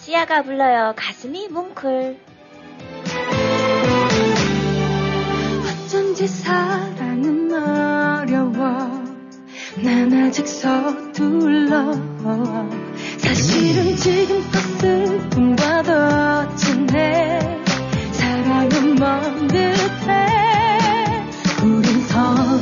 [0.01, 0.93] 시아가 불러요.
[0.95, 2.17] 가슴이 뭉클.
[5.85, 9.07] 어쩐지 사랑은 어려워
[9.83, 11.93] 난 아직 서둘러
[13.17, 17.39] 사실은 지금껏 슬픔과 더 진해
[18.11, 20.46] 사랑은 먼 듯해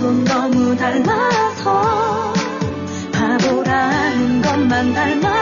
[0.06, 2.34] 서로 너무 달라서
[3.12, 5.35] 바보라는 것만 닮아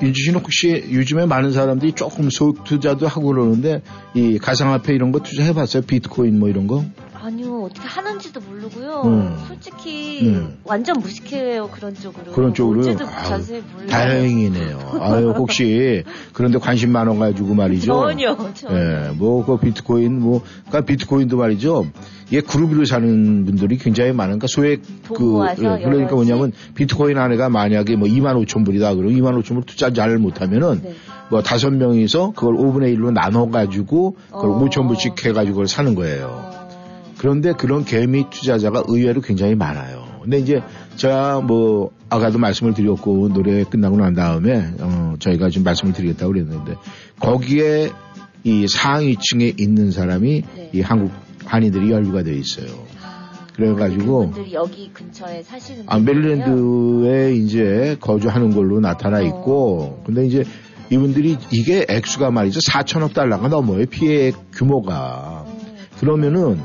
[0.00, 3.82] 씨는 혹시 요즘에 많은 사람들이 조금 소액 투자도 하고 그러는데
[4.14, 5.82] 이 가상화폐 이런 거 투자해봤어요?
[5.82, 6.84] 비트코인 뭐 이런 거?
[7.14, 9.02] 아, 아니요, 어떻게 하는지도 모르고요.
[9.04, 9.36] 음.
[10.26, 10.56] 음.
[10.64, 12.32] 완전 무식해요 그런 쪽으로.
[12.32, 13.62] 그런 쪽으로 아유.
[13.88, 14.98] 다행이네요.
[15.00, 17.86] 아유, 혹시 그런데 관심 많아 가지고 말이죠.
[17.86, 18.76] 전혀, 전혀.
[18.78, 21.86] 예, 뭐, 그 비트코인, 뭐, 그니까 비트코인도 말이죠.
[22.32, 26.14] 얘 그룹으로 사는 분들이 굉장히 많으니까 소액 돈 그, 예, 그러니까?
[26.14, 30.82] 뭐냐면 비트코인 하나가 만약에 뭐 2만 5천 불이다 그러면 2만 5천 불 투자 잘 못하면은
[30.82, 30.94] 네.
[31.30, 34.58] 뭐 다섯 명이서 그걸 5분의 1로 나눠 가지고 그걸 어.
[34.64, 36.26] 5천 불씩 해 가지고 그걸 사는 거예요.
[36.26, 36.68] 어,
[37.18, 40.07] 그런데 그런 개미 투자자가 의외로 굉장히 많아요.
[40.28, 40.60] 근데 이제
[40.96, 46.74] 제가 뭐 아까도 말씀을 드렸고 노래 끝나고 난 다음에 어 저희가 지금 말씀을 드리겠다고 그랬는데
[47.18, 47.90] 거기에
[48.44, 50.70] 이 상위층에 있는 사람이 네.
[50.74, 51.12] 이 한국
[51.46, 52.66] 한인들이 연루가 되어 있어요.
[53.02, 55.98] 아, 그래가지고 여기 근처에 사시는 아?
[55.98, 60.02] 메릴랜드에 이제 거주하는 걸로 나타나 있고 어.
[60.04, 60.44] 근데 이제
[60.90, 65.58] 이분들이 이게 액수가 말이죠 4천억 달러가 넘어요 피해 규모가 어,
[65.98, 66.60] 그러면은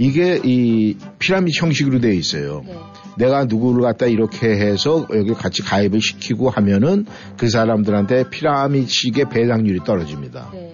[0.00, 2.62] 이게 이 피라미드 형식으로 되어 있어요.
[2.64, 2.74] 네.
[3.16, 10.50] 내가 누구를 갖다 이렇게 해서 여기 같이 가입을 시키고 하면은 그 사람들한테 피라미드식의 배당률이 떨어집니다.
[10.52, 10.72] 네.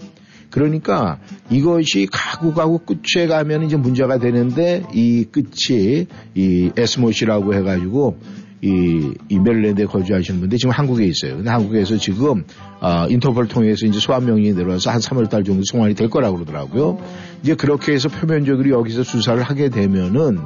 [0.50, 1.18] 그러니까
[1.50, 8.18] 이것이 가구 가구 끝에 가면 이제 문제가 되는데 이 끝이 이 에스모시라고 해가지고
[8.62, 11.36] 이, 이 메릴랜드에 거주하시는 분들 지금 한국에 있어요.
[11.36, 12.44] 근데 한국에서 지금
[12.80, 16.98] 아, 인터폴 통해서 이제 소환 명령이 내려와서 한 3월 달 정도 송환이 될 거라고 그러더라고요.
[17.42, 20.38] 이제 그렇게 해서 표면적으로 여기서 수사를 하게 되면은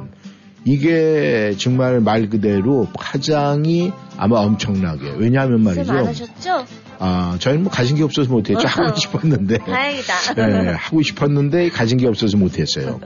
[0.63, 5.91] 이게 정말 말 그대로 파장이 아마 엄청나게 왜냐하면 말이죠.
[5.93, 6.65] 하셨죠?
[6.99, 8.67] 아 저희는 뭐 가진 게 없어서 못했죠.
[8.67, 9.57] 하고 싶었는데.
[9.57, 10.33] 다행이다.
[10.35, 12.99] 네, 하고 싶었는데 가진 게 없어서 못했어요.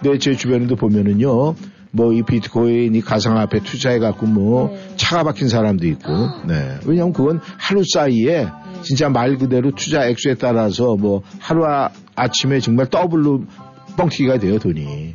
[0.00, 1.54] 근데 제 주변에도 보면은요,
[1.92, 4.96] 뭐 이 비트코인, 이 가상화폐 투자해 갖고 뭐 네.
[4.96, 6.10] 차가 바뀐 사람도 있고,
[6.48, 6.78] 네.
[6.86, 8.48] 왜냐면 그건 하루 사이에
[8.80, 13.44] 진짜 말 그대로 투자 액수에 따라서 뭐 하루 아, 아침에 정말 더블로
[13.98, 15.14] 뻥튀기가 돼요, 돈이.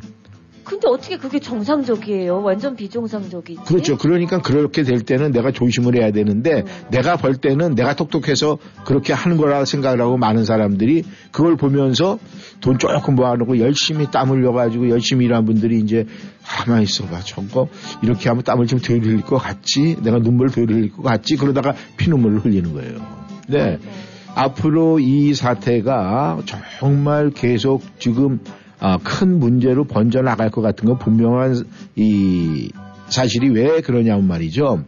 [0.68, 2.42] 근데 어떻게 그게 정상적이에요?
[2.42, 3.62] 완전 비정상적이지.
[3.66, 3.98] 그렇죠.
[3.98, 9.38] 그러니까 그렇게 될 때는 내가 조심을 해야 되는데 내가 벌 때는 내가 똑똑해서 그렇게 하는
[9.38, 12.20] 거라 생각을 하고 많은 사람들이 그걸 보면서
[12.60, 16.06] 돈 조금 모아놓고 열심히 땀 흘려가지고 열심히 일한 분들이 이제
[16.44, 17.22] 가만히 있어봐.
[17.22, 17.70] 저거
[18.04, 19.98] 이렇게 하면 땀을 좀 덜 흘릴 것 같지?
[20.04, 21.38] 내가 눈물 덜 흘릴 것 같지?
[21.38, 23.00] 그러다가 피눈물을 흘리는 거예요.
[23.48, 23.80] 네.
[24.36, 26.40] 앞으로 이 사태가
[26.80, 28.40] 정말 계속 지금
[28.80, 32.72] 아, 큰 문제로 번져 나갈 것 같은 건 분명한 이
[33.10, 34.84] 사실이 왜 그러냐면 말이죠.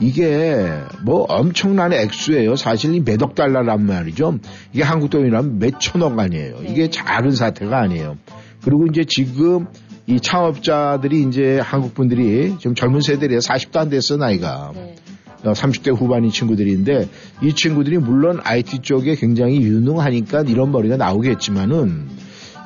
[0.00, 0.66] 이게
[1.04, 2.56] 뭐 엄청난 액수예요.
[2.56, 4.38] 사실 이 몇억 달러란 말이죠.
[4.72, 6.56] 이게 한국 돈이라면 몇천억 아니에요.
[6.66, 8.16] 이게 작은 사태가 아니에요.
[8.62, 9.66] 그리고 이제 지금
[10.06, 13.38] 이 창업자들이 이제 한국 분들이 좀 젊은 세대래요.
[13.38, 14.72] 40도 안 됐어 나이가.
[14.74, 14.96] 네.
[15.44, 17.08] 어, 30대 후반인 친구들인데
[17.42, 22.08] 이 친구들이 물론 IT 쪽에 굉장히 유능하니까 이런 머리가 나오겠지만은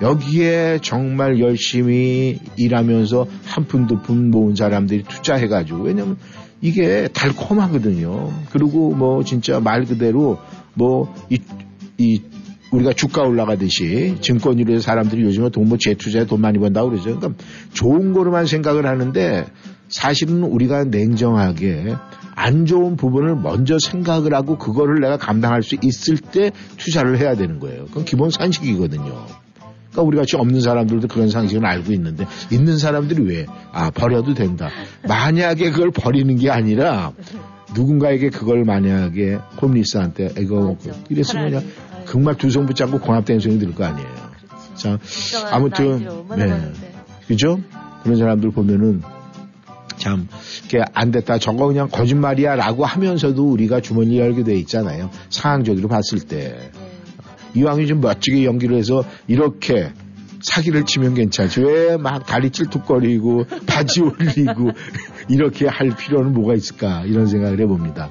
[0.02, 6.16] 여기에 정말 열심히 일하면서 한푼두푼 모은 사람들이 투자해가지고 왜냐면
[6.60, 8.32] 이게 달콤하거든요.
[8.50, 10.38] 그리고 뭐 진짜 말 그대로
[10.74, 11.38] 뭐이
[11.98, 12.22] 이
[12.72, 17.18] 우리가 주가 올라가듯이 증권으로 사람들이 요즘에 돈뭐 재투자에 돈 많이 번다고 그러죠.
[17.18, 19.46] 그러니까 좋은 거로만 생각을 하는데
[19.88, 21.94] 사실은 우리가 냉정하게
[22.34, 27.60] 안 좋은 부분을 먼저 생각을 하고 그거를 내가 감당할 수 있을 때 투자를 해야 되는
[27.60, 27.84] 거예요.
[27.86, 29.43] 그건 기본 상식이거든요.
[29.94, 33.46] 그러니까 우리 같이 없는 사람들도 그런 상식은 알고 있는데 있는 사람들이 왜?
[33.72, 34.68] 아 버려도 된다.
[35.06, 37.12] 만약에 그걸 버리는 게 아니라
[37.74, 40.98] 누군가에게 그걸 만약에 홈리스한테 이거 맞아.
[41.08, 41.64] 이랬으면 그냥
[42.06, 44.08] 정말 두성 붙잡고 공합된 소리 들을 거 아니에요.
[44.76, 45.32] 그렇지.
[45.32, 46.72] 자 아무튼 네.
[47.28, 47.60] 그죠?
[48.02, 49.02] 그런 사람들 보면은
[49.96, 50.28] 참,
[50.66, 51.38] 이게 안 됐다.
[51.38, 55.08] 저거 그냥 거짓말이야 라고 하면서도 우리가 주머니 열게 돼 있잖아요.
[55.30, 56.72] 상황적으로 봤을 때.
[57.54, 57.60] 네.
[57.60, 59.90] 이왕이 좀 멋지게 연기를 해서 이렇게
[60.40, 61.62] 사기를 치면 괜찮지.
[61.62, 64.72] 왜 막 다리 찔뚝거리고 바지 올리고
[65.28, 68.10] 이렇게 할 필요는 뭐가 있을까 이런 생각을 해봅니다.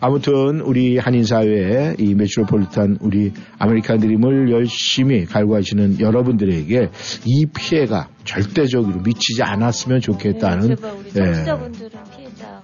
[0.00, 6.90] 아무튼 우리 한인 사회에 이 메트로폴리탄 우리 아메리칸 드림을 열심히 갈구하시는 여러분들에게
[7.24, 11.12] 이 피해가 절대적으로 미치지 않았으면 좋겠다는 네, 제발 우리 예.
[11.12, 12.62] 청취자분들은 피해자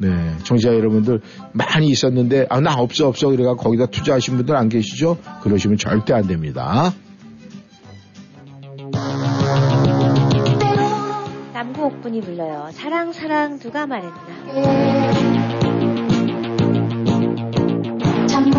[0.00, 1.20] 네, 청취자 여러분들
[1.52, 5.18] 많이 있었는데 아 나 없어 없어 그래가 거기다 투자하신 분들 안 계시죠?
[5.42, 6.92] 그러시면 절대 안 됩니다.
[11.52, 12.68] 남궁옥분이 불러요.
[12.72, 14.16] 사랑 사랑 누가 말했나.
[18.28, 18.50] 참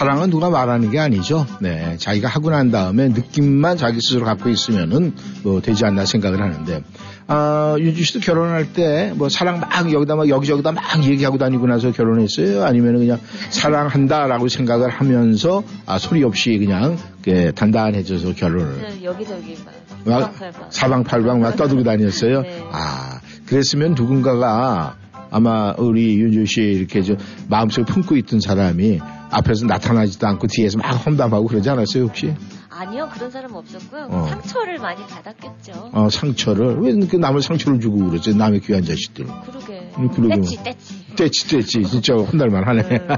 [0.00, 1.46] 사랑은 누가 말하는 게 아니죠.
[1.60, 6.82] 네, 자기가 하고 난 다음에 느낌만 자기 스스로 갖고 있으면은 뭐 되지 않나 생각을 하는데,
[7.26, 11.92] 아, 윤주 씨도 결혼할 때 뭐 사랑 막 여기다 막 여기저기다 막 얘기하고 다니고 나서
[11.92, 12.64] 결혼했어요?
[12.64, 13.20] 아니면 그냥
[13.50, 19.58] 사랑한다라고 생각을 하면서 아, 소리 없이 그냥 이렇게 단단해져서 결혼을 네, 여기저기
[20.06, 20.70] 막막 사방팔방.
[20.70, 22.40] 사방팔방 막 떠들고 다녔어요.
[22.40, 22.64] 네.
[22.72, 24.96] 아, 그랬으면 누군가가
[25.30, 27.16] 아마 우리 윤주 씨 이렇게 저
[27.48, 29.00] 마음속에 품고 있던 사람이
[29.30, 32.34] 앞에서 나타나지도 않고 뒤에서 막 험담하고 그러지 않았어요, 혹시?
[32.68, 34.06] 아니요 그런 사람 없었고요.
[34.10, 34.26] 어.
[34.28, 35.90] 상처를 많이 받았겠죠.
[35.92, 38.34] 어, 상처를, 왜 그 남을 상처를 주고 그러지?
[38.36, 39.26] 남의 귀한 자식들.
[39.26, 39.90] 그러게.
[39.98, 40.36] 음, 그러게.
[40.36, 41.06] 떼치 떼치.
[41.16, 41.82] 떼치, 떼치.
[41.84, 42.82] 진짜 혼날만 하네.
[42.82, 43.08] 음.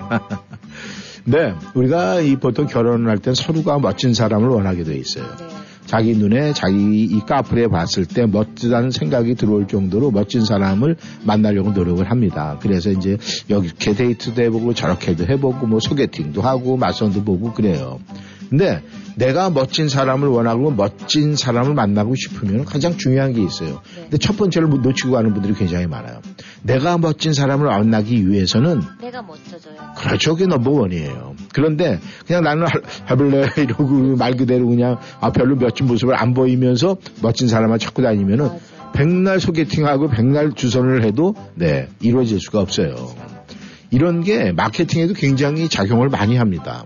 [1.25, 5.25] 네, 우리가 이 보통 결혼을 할 땐 서로가 멋진 사람을 원하게 돼 있어요.
[5.39, 5.47] 네.
[5.93, 12.11] 자기 눈에 자기 이 카프에 봤을 때 멋지다는 생각이 들어올 정도로 멋진 사람을 만나려고 노력을
[12.11, 12.57] 합니다.
[12.63, 18.01] 그래서 이제 이렇게 데이트도 해보고 저렇게도 해보고 뭐 소개팅도 하고 맞선도 보고 그래요.
[18.49, 18.83] 근데
[19.17, 23.83] 내가 멋진 사람을 원하고 멋진 사람을 만나고 싶으면 가장 중요한 게 있어요.
[23.95, 24.03] 네.
[24.05, 26.23] 근데 첫 번째를 놓치고 가는 분들이 굉장히 많아요.
[26.63, 29.95] 내가 멋진 사람을 만나기 위해서는 내가 멋져져야.
[29.97, 30.35] 그렇죠.
[30.35, 31.35] 그게 넘버원이에요.
[31.53, 36.97] 그런데 그냥 나는 할- 해볼래 이러고 말 그대로 그냥 아 별로 멋진 모습을 안 보이면서
[37.21, 38.59] 멋진 사람만 찾고 다니면은 맞아.
[38.93, 42.95] 백날 소개팅하고 백날 주선을 해도 네 이루어질 수가 없어요.
[43.91, 46.85] 이런 게 마케팅에도 굉장히 작용을 많이 합니다.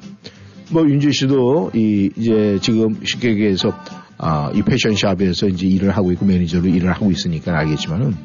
[0.71, 3.73] 뭐 윤주 씨도 이 이제 지금 쉽게 얘기해서
[4.19, 8.17] 아, 이 패션샵에서 이제 일을 하고 있고 매니저로 일을 하고 있으니까 알겠지만은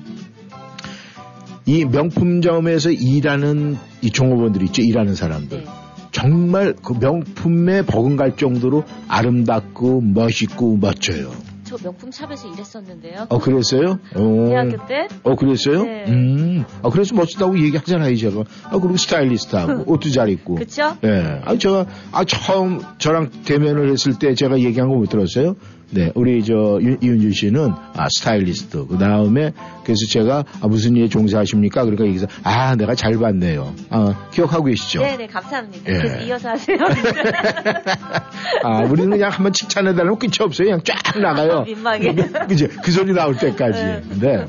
[1.66, 5.66] 이 명품점에서 일하는 이 종업원들 있죠 일하는 사람들 네.
[6.12, 11.32] 정말 그 명품에 버금갈 정도로 아름답고 멋있고 멋져요.
[11.64, 13.28] 저 명품 샵에서 일했었는데요.
[13.30, 13.98] 어 그랬어요?
[14.16, 15.84] 어, 대학교 때 어 그랬어요?
[15.86, 16.04] 네.
[16.10, 18.44] 음, 아 그래서 멋지다고 얘기하잖아요 제가.
[18.66, 20.56] 아 그리고 스타일리스트하고 옷도 잘 입고.
[20.56, 20.98] 그쵸?
[21.06, 21.40] 예.
[21.46, 25.56] 아 제가 아 처음 저랑 대면을 했을 때 제가 얘기한 거 못 들었어요?
[25.94, 28.88] 네, 우리 저 윤- 이윤주 씨는 아 스타일리스트.
[28.88, 29.52] 그 다음에
[29.84, 31.82] 그래서 제가 아, 무슨 일 종사하십니까?
[31.84, 33.74] 그러니까 얘기해서 아 내가 잘 봤네요.
[33.90, 35.02] 아 기억하고 계시죠?
[35.02, 35.92] 네네 감사합니다.
[36.22, 36.26] 예.
[36.28, 36.78] 이어서 하세요.
[38.64, 40.68] 아, 우리는 그냥 한번 칭찬해달라면 끝이 없어요.
[40.68, 41.64] 그냥 쫙 나가요.
[41.68, 42.14] 민망해.
[42.48, 42.68] 그죠?
[42.84, 43.84] 그 소리 나올 때까지.
[43.84, 44.02] 네.
[44.10, 44.46] 근데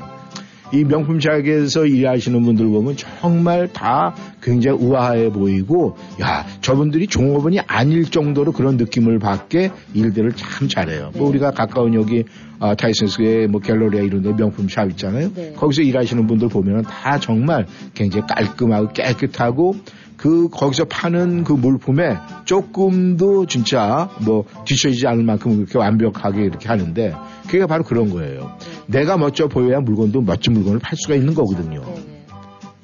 [0.73, 8.53] 이 명품샵에서 일하시는 분들 보면 정말 다 굉장히 우아해 보이고, 야, 저분들이 종업원이 아닐 정도로
[8.53, 11.11] 그런 느낌을 받게 일들을 참 잘해요.
[11.15, 12.23] 뭐 우리가 가까운 여기
[12.59, 15.33] 아, 타이슨스의 뭐 갤러리아 이런 데 명품 샵 있잖아요.
[15.35, 15.53] 네.
[15.53, 19.75] 거기서 일하시는 분들 보면 다 정말 굉장히 깔끔하고 깨끗하고
[20.23, 22.15] 그 거기서 파는 그 물품에
[22.45, 27.13] 조금도 진짜 뭐 뒤처지지 않을 만큼 그렇게 완벽하게 이렇게 하는데
[27.45, 28.55] 그게 바로 그런 거예요.
[28.87, 31.81] 내가 멋져 보여야 물건도 멋진 물건을 팔 수가 있는 거거든요.
[31.81, 32.25] 네네.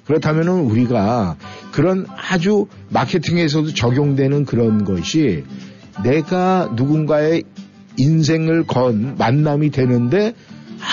[0.05, 1.37] 그렇다면은 우리가
[1.71, 5.45] 그런 아주 마케팅에서도 적용되는 그런 것이
[6.03, 7.43] 내가 누군가의
[7.95, 10.33] 인생을 건 만남이 되는데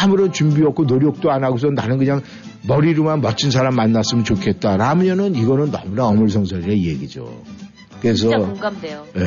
[0.00, 2.22] 아무런 준비 없고 노력도 안 하고서 나는 그냥
[2.68, 4.76] 머리로만 멋진 사람 만났으면 좋겠다.
[4.76, 7.42] 라면은 이거는 너무나 어물성설이의 얘기죠.
[8.00, 9.06] 그래서 진짜 공감돼요.
[9.16, 9.22] 예.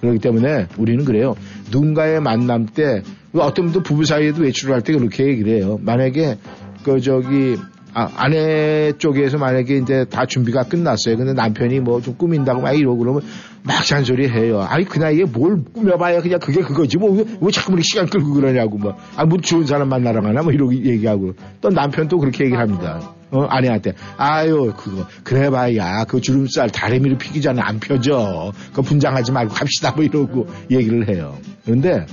[0.00, 1.34] 그렇기 때문에 우리는 그래요.
[1.70, 3.02] 누군가의 만남 때,
[3.34, 5.78] 어떤 분도 부부 사이에도 외출을 할 때 그렇게 얘기를 해요.
[5.82, 6.38] 만약에,
[6.82, 7.56] 그, 저기,
[7.92, 11.16] 아, 아내 쪽에서 만약에 이제 다 준비가 끝났어요.
[11.16, 13.22] 근데 남편이 뭐 좀 꾸민다고 막 이러고 그러면
[13.66, 14.60] 막 잔소리 해요.
[14.60, 16.98] 아니, 그 나이에 뭘 꾸며봐야 그냥 그게 그거지.
[16.98, 18.96] 뭐, 왜, 왜 자꾸 이렇게 시간 끌고 그러냐고 뭐.
[19.16, 21.34] 아, 뭐 좋은 사람 만나러 가나 뭐 이러고 얘기하고.
[21.60, 23.12] 또 남편 또 그렇게 얘기를 합니다.
[23.32, 23.94] 어, 아내한테.
[24.16, 28.52] 아유, 그거, 그래봐야, 그 주름살 다리미를 피기 전에 안 펴져.
[28.70, 29.92] 그거 분장하지 말고 갑시다.
[29.96, 31.36] 뭐 이러고 얘기를 해요.
[31.64, 32.06] 그런데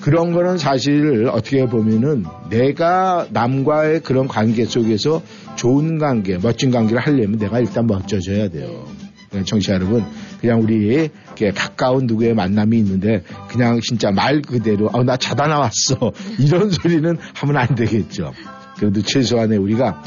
[0.00, 5.22] 그런 거는 사실 어떻게 보면은 내가 남과의 그런 관계 속에서
[5.54, 8.86] 좋은 관계, 멋진 관계를 하려면 내가 일단 멋져져야 돼요.
[9.32, 10.04] 네, 청취자 여러분,
[10.40, 11.08] 그냥 우리
[11.54, 17.56] 가까운 누구의 만남이 있는데 그냥 진짜 말 그대로 어, 나 자다 나왔어 이런 소리는 하면
[17.56, 18.32] 안 되겠죠.
[18.76, 20.02] 그래도 최소한의 우리가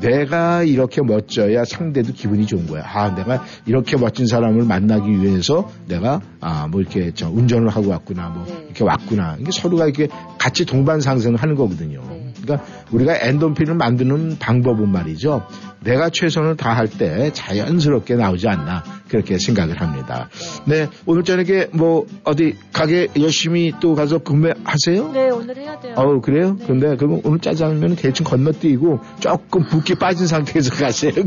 [0.00, 2.82] 내가 이렇게 멋져야 상대도 기분이 좋은 거야.
[2.84, 8.30] 아, 내가 이렇게 멋진 사람을 만나기 위해서 내가 아, 뭐 이렇게 저 운전을 하고 왔구나.
[8.30, 8.64] 뭐 네.
[8.66, 9.36] 이렇게 왔구나.
[9.38, 10.08] 이게 서로가 이렇게
[10.38, 12.02] 같이 동반 상승을 하는 거거든요.
[12.44, 12.56] 네.
[12.56, 15.46] 그러니까 우리가 엔돌핀을 만드는 방법은 말이죠.
[15.80, 20.28] 내가 최선을 다할 때 자연스럽게 나오지 않나 그렇게 생각을 합니다.
[20.64, 25.12] 네, 오늘 저녁에 뭐 어디 가게 열심히 또 가서 구매하세요?
[25.12, 25.94] 네, 오늘 해야 돼요.
[25.96, 26.56] 어우 그래요?
[26.58, 26.66] 네.
[26.66, 31.12] 근데 그럼 오늘 짜장면 대충 건너뛰고 조금 붓기 빠진 상태에서 가세요.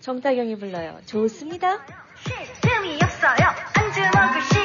[0.00, 0.98] 정다경이 불러요.
[1.06, 1.78] 좋습니다.
[2.60, 3.48] 틈이 없어요.
[3.74, 4.63] 안주 먹을 시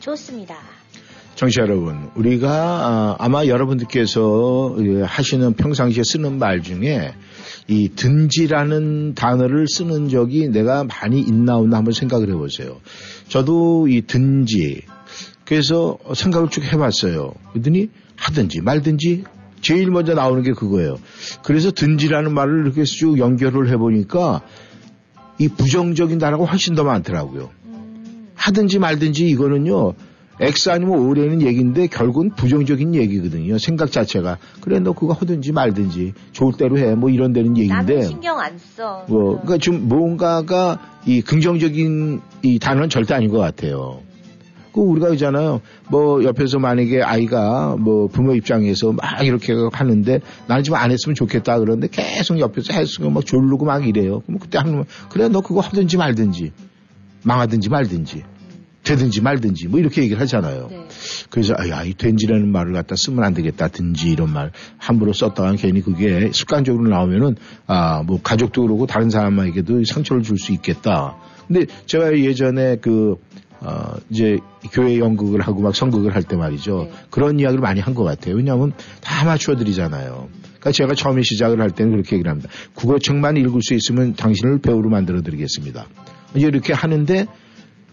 [0.00, 0.56] 좋습니다.
[1.36, 7.14] 청취자 여러분, 우리가 아, 마 여러분들께서 예, 하시는 평상시에 쓰는 말 중에
[7.68, 12.80] 이 든지라는 단어를 쓰는 적이 내가 많이 있나 없나 한번 생각을 해보세요.
[13.28, 14.82] 저도 이 든지
[15.44, 17.32] 그래서 생각을 쭉 해봤어요.
[17.52, 19.24] 그러더니 하든지 말든지
[19.60, 20.98] 제일 먼저 나오는 게 그거예요.
[21.42, 24.42] 그래서 든지라는 말을 이렇게 쭉 연결을 해보니까
[25.38, 27.50] 이 부정적인 단어가 훨씬 더 많더라고요.
[28.40, 29.92] 하든지 말든지 이거는요.
[30.40, 33.58] X 아니면 O라는 얘기인데 결국은 부정적인 얘기거든요.
[33.58, 34.38] 생각 자체가.
[34.62, 36.94] 그래 너 그거 하든지 말든지 좋을 대로 해.
[36.94, 37.94] 뭐 이런 데는 얘기인데.
[37.94, 39.04] 나는 신경 안 써.
[39.08, 44.00] 뭐 그러니까 좀 뭔가가 이 긍정적인 이 단어는 절대 아닌 것 같아요.
[44.72, 45.60] 그 우리가 있잖아요.
[45.90, 51.58] 뭐 옆에서 만약에 아이가 뭐 부모 입장에서 막 이렇게 하는데 나는 지금 안 했으면 좋겠다
[51.58, 54.20] 그러는데 계속 옆에서 했으면 막 졸르고 막 이래요.
[54.20, 56.52] 그럼 그때 하면 그래 너 그거 하든지 말든지
[57.24, 58.22] 망하든지 말든지
[58.90, 60.68] 되든지 말든지 뭐 이렇게 얘기를 하잖아요.
[60.70, 60.88] 네.
[61.30, 65.80] 그래서 아야 이 된지라는 말을 갖다 쓰면 안 되겠다 든지 이런 말 함부로 썼다가 괜히
[65.80, 67.36] 그게 습관적으로 나오면은
[67.66, 71.16] 아 뭐 가족도 그러고 다른 사람에게도 상처를 줄 수 있겠다.
[71.46, 73.16] 근데 제가 예전에 그
[73.60, 74.38] 어, 이제
[74.72, 76.88] 교회 연극을 하고 막 성극을 할 때 말이죠.
[76.90, 76.92] 네.
[77.10, 78.36] 그런 이야기를 많이 한 것 같아요.
[78.36, 78.72] 왜냐하면
[79.02, 80.28] 다 아마추어들이잖아요.
[80.42, 82.48] 그러니까 제가 처음에 시작을 할 때는 그렇게 얘기를 합니다.
[82.74, 85.86] 국어책만 읽을 수 있으면 당신을 배우로 만들어 드리겠습니다.
[86.34, 87.26] 이제 이렇게 하는데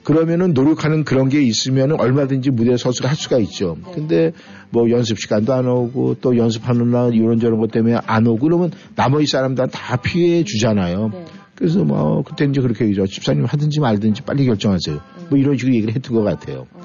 [0.07, 3.75] 그러면은 노력하는 그런 게 있으면은 얼마든지 무대에 서수를 할 수가 있죠.
[3.83, 3.91] 네.
[3.93, 4.31] 근데
[4.69, 9.25] 뭐 연습 시간도 안 오고 또 연습하는 날 이런저런 것 때문에 안 오고 그러면 나머지
[9.25, 11.09] 사람들은 다 피해 주잖아요.
[11.11, 11.25] 네.
[11.55, 13.05] 그래서 뭐 그때 이제 그렇게 얘기죠.
[13.05, 14.97] 집사님 하든지 말든지 빨리 결정하세요.
[15.29, 16.67] 뭐 이런 식으로 얘기를 했던 것 같아요.
[16.77, 16.81] 음.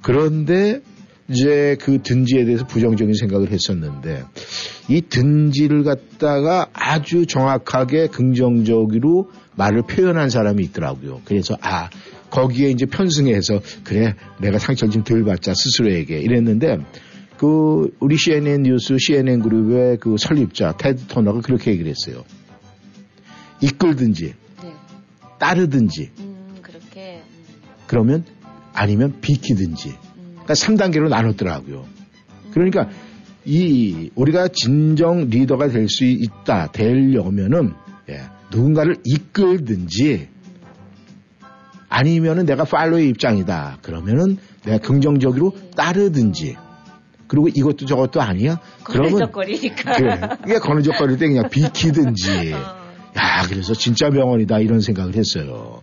[0.00, 0.80] 그런데
[1.28, 4.24] 이제 그 든지에 대해서 부정적인 생각을 했었는데
[4.88, 11.20] 이 든지를 갖다가 아주 정확하게 긍정적으로 말을 표현한 사람이 있더라고요.
[11.24, 11.90] 그래서 아
[12.34, 16.78] 거기에 이제 편승해서 그래 내가 상처를 좀 덜 받자 스스로에게 이랬는데
[17.36, 22.24] 그 우리 CNN 뉴스 CNN 그룹의 그 설립자 테드 터너가 그렇게 얘기를 했어요.
[23.60, 24.72] 이끌든지 네.
[25.38, 27.22] 따르든지 음, 그렇게.
[27.24, 27.54] 음,
[27.86, 28.24] 그러면
[28.72, 30.36] 아니면 비키든지 음.
[30.42, 31.86] 그러니까 3단계로 나눴더라고요.
[32.50, 32.90] 그러니까
[33.44, 37.74] 이 우리가 진정 리더가 될 수 있다 되려면은
[38.08, 40.33] 예, 누군가를 이끌든지
[41.98, 46.56] 아니면은 내가 팔로의 입장이다 그러면은 내가 긍정적으로 따르든지
[47.28, 49.92] 그리고 이것도 저것도 아니야 그러면 거리적거리니까.
[49.96, 52.84] 그래 이게 거느적거릴 때 그냥 비키든지 어.
[53.16, 55.80] 야 그래서 진짜 명언이다 이런 생각을 했어요.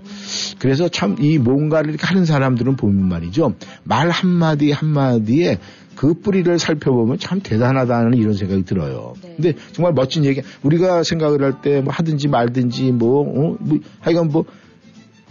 [0.59, 3.53] 그래서 참 이 뭔가를 이렇게 하는 사람들은 보면 말이죠.
[3.83, 5.59] 말 한마디 한마디에
[5.95, 9.13] 그 뿌리를 살펴보면 참 대단하다는 이런 생각이 들어요.
[9.21, 9.33] 네.
[9.35, 10.41] 근데 정말 멋진 얘기.
[10.63, 13.55] 우리가 생각을 할 때 뭐 하든지 말든지 뭐, 어?
[13.59, 14.43] 뭐 하여간 뭐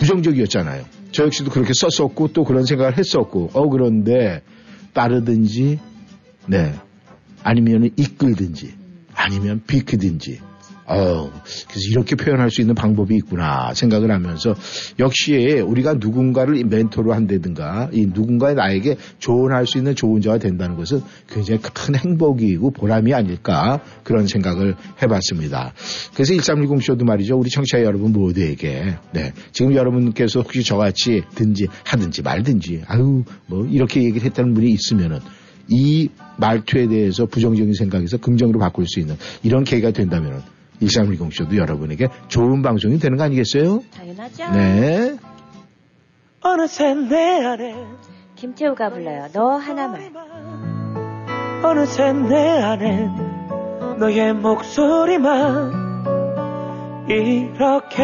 [0.01, 0.85] 부정적이었잖아요.
[1.13, 4.43] 저 역시도 그렇게 썼었고 또 그런 생각을 했었고 어 그런데
[4.93, 5.79] 따르든지
[6.47, 6.75] 네
[7.43, 8.75] 아니면 이끌든지
[9.15, 10.41] 아니면 비키든지
[10.91, 11.31] 어,
[11.69, 14.57] 그래서 이렇게 표현할 수 있는 방법이 있구나 생각을 하면서
[14.99, 21.01] 역시 우리가 누군가를 이 멘토로 한다든가 이 누군가의 나에게 조언할 수 있는 조언자가 된다는 것은
[21.29, 25.75] 굉장히 큰 행복이고 보람이 아닐까 그런 생각을 해봤습니다.
[26.15, 27.39] 그래서 1310 쇼도 말이죠.
[27.39, 34.03] 우리 청취자 여러분 모두에게 네, 지금 여러분께서 혹시 저같이 든지 하든지 말든지 아유 뭐 이렇게
[34.03, 35.21] 얘기를 했다는 분이 있으면은
[35.69, 40.41] 이 말투에 대해서 부정적인 생각에서 긍정으로 바꿀 수 있는 이런 계기가 된다면은
[40.81, 43.83] 1310쇼도 여러분에게 좋은 방송이 되는 거 아니겠어요?
[43.95, 44.51] 당연하죠.
[44.53, 45.17] 네.
[46.43, 47.75] 어느새 내 안에
[48.37, 49.29] 김태우가 불러요.
[49.33, 50.15] 너 하나만.
[51.63, 53.09] 어느새 내 안에
[53.99, 55.91] 너의 목소리만
[57.09, 58.03] 이렇게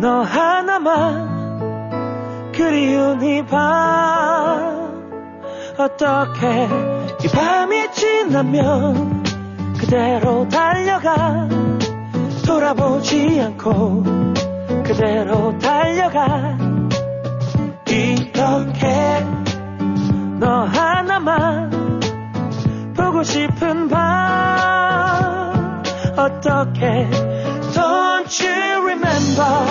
[0.00, 1.32] 너 하나만
[2.52, 4.84] 그리운 이밤
[5.78, 6.68] 어떻게
[7.24, 9.23] 이 밤이 지나면
[9.84, 11.46] 그대로 달려가
[12.46, 14.02] 돌아보지 않고
[14.82, 16.56] 그대로 달려가.
[17.86, 18.88] 이렇게
[20.40, 22.00] 너 하나만
[22.96, 25.82] 보고 싶은 밤
[26.16, 27.06] 어떻게
[27.74, 29.66] Don't you remember?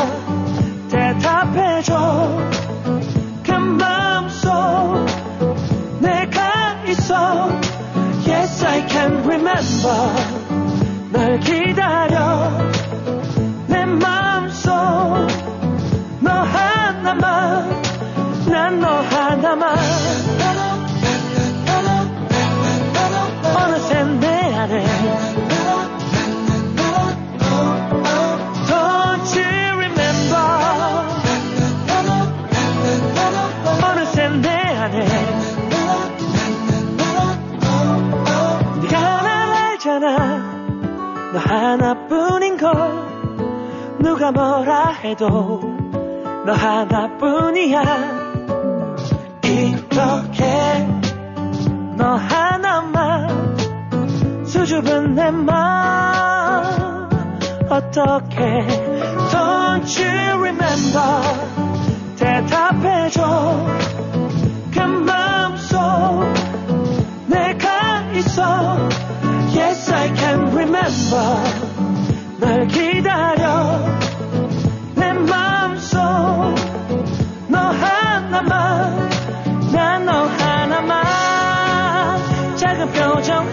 [0.91, 2.37] 대답해줘
[9.03, 10.32] and remember.
[41.47, 42.73] 하나뿐인 걸
[43.99, 45.59] 누가 뭐라 해도
[46.45, 47.83] 너 하나뿐이야.
[49.43, 50.87] 이렇게
[51.97, 53.55] 너 하나만
[54.45, 57.09] 수줍은 내 맘
[57.69, 58.65] 어떻게
[59.31, 61.21] Don't you remember?
[62.17, 63.65] 대답해줘.
[64.73, 65.77] 그 마음속
[71.13, 73.79] remember 널 기다려.
[74.95, 75.99] 내 마음속
[77.47, 79.09] 너 하나만
[79.71, 81.03] 난 너 하나만.
[82.57, 83.45] 작은 표정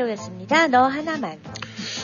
[0.00, 0.68] 김태우였습니다.
[0.68, 1.36] 너 하나만.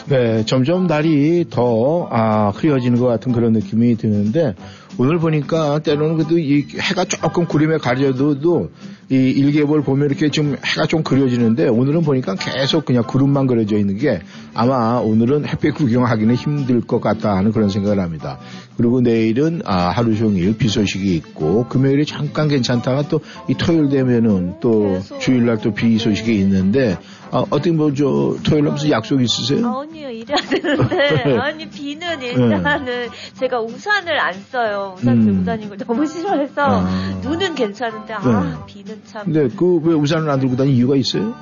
[0.09, 4.55] 네, 점점 날이 더, 아, 흐려지는 것 같은 그런 느낌이 드는데,
[4.99, 8.71] 오늘 보니까 때로는 그래도 이 해가 조금 구름에 가려도
[9.11, 13.99] 이 일개월 보면 이렇게 좀 해가 좀 그려지는데 오늘은 보니까 계속 그냥 구름만 그려져 있는
[13.99, 14.21] 게
[14.55, 18.39] 아마 오늘은 햇빛 구경하기는 힘들 것 같다 하는 그런 생각을 합니다.
[18.79, 24.55] 그리고 내일은 아, 하루 종일 비 소식이 있고 금요일에 잠깐 괜찮다가 또 이 토요일 되면은
[24.61, 25.01] 또.
[25.21, 26.97] 주일날 또 비 소식이 있는데
[27.33, 29.67] 아, 어떻게 뭐저 토요일 날 무슨 약속 있으세요?
[29.67, 31.37] 아, 언니요, 일해야 되는데.
[31.41, 34.95] 아니, 비는 일단은 제가 우산을 안 써요.
[34.97, 35.25] 우산 음.
[35.25, 36.63] 들고 다니는 걸 너무 싫어해서.
[36.63, 37.19] 아.
[37.23, 38.57] 눈은 괜찮은데, 아, 네.
[38.67, 39.25] 비는 참.
[39.25, 41.35] 근데 그 왜 우산을 안 들고 다니는 이유가 있어요?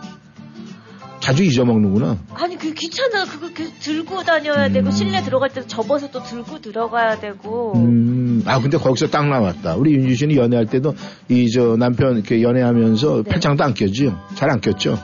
[1.21, 2.19] 자주 잊어먹는구나.
[2.35, 3.25] 아니, 그 귀찮아.
[3.25, 4.91] 그거 그 들고 다녀야 되고, 음.
[4.91, 7.73] 실내 들어갈 때도 접어서 또 들고 들어가야 되고.
[7.77, 9.77] 음, 아, 근데 거기서 딱 나왔다.
[9.77, 10.95] 우리 윤주 씨는 연애할 때도
[11.31, 13.31] 이 저 남편 이렇게 연애하면서 네.
[13.31, 14.19] 팔짱 도 안 꼈죠?
[14.35, 14.99] 잘안 꼈죠?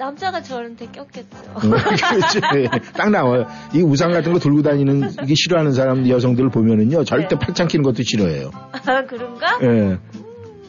[0.00, 1.36] 남자가 저한테 꼈겠죠.
[1.62, 2.40] 음, 그렇죠.
[2.56, 3.46] 예, 딱 나와요.
[3.74, 7.38] 이 우산 같은 거 들고 다니는 이게 싫어하는 사람 여성들 을 보면은요, 절대 네.
[7.38, 8.50] 팔짱 끼는 것도 싫어해요.
[8.72, 9.58] 아, 그런가?
[9.60, 9.98] 예.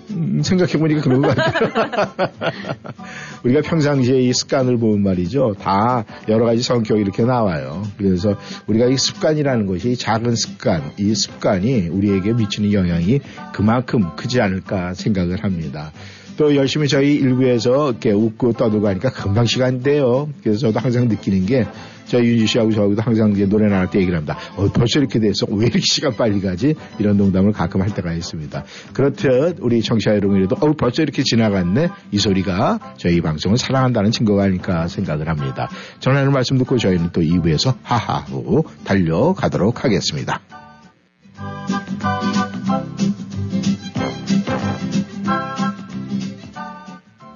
[0.10, 1.70] 음, 생각해보니까 그런 것 같아요.
[3.46, 5.56] 우리가 평상시에 이 습관을 보면 말이죠.
[5.58, 7.84] 다 여러 가지 성격이 이렇게 나와요.
[7.98, 8.36] 그래서
[8.68, 13.22] 우리가 이 습관이라는 것이 이 작은 습관, 이 습관이 우리에게 미치는 영향이
[13.54, 15.94] 그만큼 크지 않을까 생각을 합니다.
[16.42, 20.28] 또 열심히 저희 일부에서 이렇게 웃고 떠들고 하니까 금방 시간이 돼요.
[20.42, 21.68] 그래서 저도 항상 느끼는 게
[22.08, 24.40] 저희 윤주 씨하고 저하고도 항상 이제 노래 나갈 때 얘기를 합니다.
[24.56, 26.74] 어, 벌써 이렇게 돼서 왜 이렇게 시간 빨리 가지?
[26.98, 28.64] 이런 농담을 가끔 할 때가 있습니다.
[28.92, 31.90] 그렇듯 우리 청취자 여러분이라도 어, 벌써 이렇게 지나갔네?
[32.12, 35.70] 이 소리가 저희 방송을 사랑한다는 증거가 아닐까 생각을 합니다.
[36.00, 40.42] 전하는 말씀 듣고 저희는 또 2부에서 하하호 달려가도록 하겠습니다.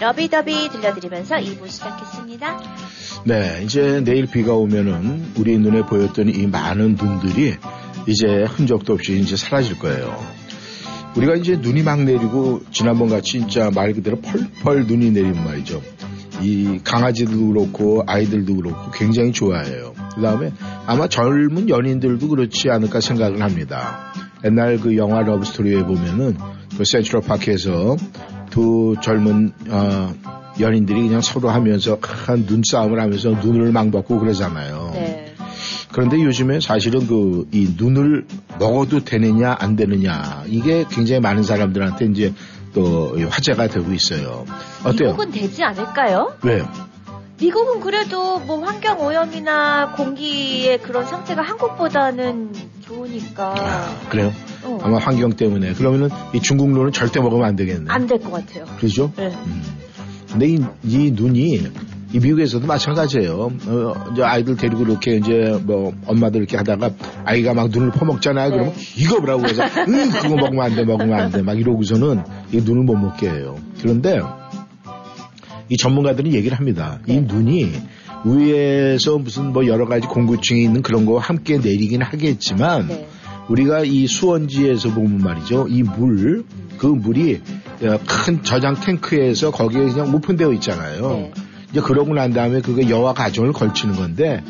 [0.00, 2.60] 러비더비 들려드리면서 2부 시작했습니다.
[3.24, 7.54] 네, 이제 내일 비가 오면은 우리 눈에 보였던 이 많은 눈들이
[8.06, 10.18] 이제 흔적도 없이 이제 사라질 거예요.
[11.16, 15.82] 우리가 이제 눈이 막 내리고 지난번 같이 진짜 말 그대로 펄펄 눈이 내리면 말이죠.
[16.40, 19.92] 이 강아지들도 그렇고 아이들도 그렇고 굉장히 좋아해요.
[20.14, 20.52] 그 다음에
[20.86, 24.14] 아마 젊은 연인들도 그렇지 않을까 생각을 합니다.
[24.46, 26.38] 옛날 그 영화 러브스토리에 보면은
[26.78, 27.96] 그 센트럴 파크에서
[28.50, 30.12] 두 젊은 어,
[30.58, 34.90] 연인들이 그냥 서로 하면서 큰 눈싸움을 하면서 눈을 막 먹고 그러잖아요.
[34.94, 35.34] 네.
[35.92, 38.26] 그런데 요즘에 사실은 그 이 눈을
[38.58, 42.34] 먹어도 되느냐 안 되느냐 이게 굉장히 많은 사람들한테 이제
[42.74, 44.44] 또 화제가 되고 있어요.
[44.84, 45.08] 어때요?
[45.10, 46.32] 미국은 되지 않을까요?
[46.42, 46.68] 왜요?
[47.40, 54.32] 미국은 그래도 뭐 환경 오염이나 공기의 그런 상태가 한국보다는 좋으니까 아, 그래요?
[54.64, 57.86] 어, 아마 환경 때문에 그러면은 이 중국 눈은 절대 먹으면 안 되겠네.
[57.88, 58.64] 안 될 것 같아요.
[58.78, 59.10] 그렇죠?
[59.16, 59.28] 네.
[59.46, 59.62] 음.
[60.30, 61.62] 근데 이, 이 눈이
[62.12, 63.52] 이 미국에서도 마찬가지예요.
[63.68, 66.90] 어, 이제 아이들 데리고 이렇게 이제 뭐 엄마들 이렇게 하다가
[67.24, 68.50] 아이가 막 눈을 퍼먹잖아요.
[68.50, 68.56] 네.
[68.56, 71.40] 그러면 이거 보라고 해서 음, 그거 먹으면 안 돼, 먹으면 안 돼.
[71.42, 72.22] 막 이러고서는
[72.52, 73.56] 이 눈을 못 먹게 해요.
[73.80, 74.20] 그런데
[75.70, 76.98] 이 전문가들은 얘기를 합니다.
[77.06, 77.20] 이 네.
[77.20, 77.72] 눈이
[78.24, 83.08] 위에서 무슨 뭐 여러 가지 공구층이 있는 그런 거와 함께 내리긴 하겠지만 네.
[83.48, 85.66] 우리가 이 수원지에서 보면 말이죠.
[85.68, 86.44] 이 물,
[86.76, 87.40] 그 물이
[87.82, 91.08] 어, 큰 저장 탱크에서 거기에 그냥 오픈되어 있잖아요.
[91.08, 91.32] 네.
[91.70, 94.42] 이제 그러고 난 다음에 그게 여와 가정을 걸치는 건데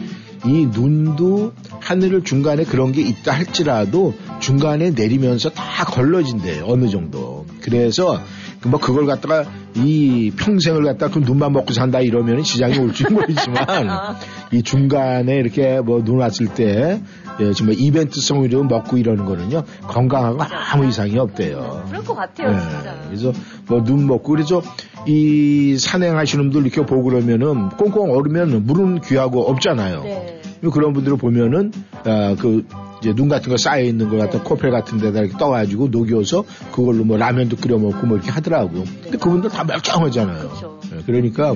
[0.46, 6.64] 이 눈도 하늘을 중간에 그런 게 있다 할지라도 중간에 내리면서 다 걸러진대요.
[6.66, 7.44] 어느 정도.
[7.60, 8.22] 그래서
[8.60, 9.44] 그뭐 그걸 갖다가
[9.76, 14.16] 이 평생을 갖다가 그 눈만 먹고 산다 이러면 지장이 올지 모르지만 아.
[14.52, 17.00] 이 중간에 이렇게 뭐 눈 왔을 때
[17.40, 21.84] 예, 정말 이벤트성으로 먹고 이러는 거는요 건강하고 아무 이상이 없대요.
[21.88, 22.94] 그럴 것 같아요, 네, 진짜.
[23.06, 23.32] 그래서
[23.68, 24.60] 뭐 눈 먹고 그래서
[25.06, 30.02] 이 산행하시는 분들 이렇게 보고 그러면은 꽁꽁 얼으면 물은 귀하고 없잖아요.
[30.02, 30.40] 네.
[30.72, 31.72] 그런 분들을 보면은
[32.04, 32.66] 아, 그
[33.00, 34.44] 이제 눈 같은 거 쌓여 있는 거 갖다 네.
[34.44, 38.84] 코펠 같은 데다 이렇게 떠가지고 녹여서 그걸로 뭐 라면도 끓여 먹고 뭐 이렇게 하더라고요.
[39.02, 40.80] 근데 그분들 다 멀쩡하잖아요.
[40.92, 41.54] 예, 그러니까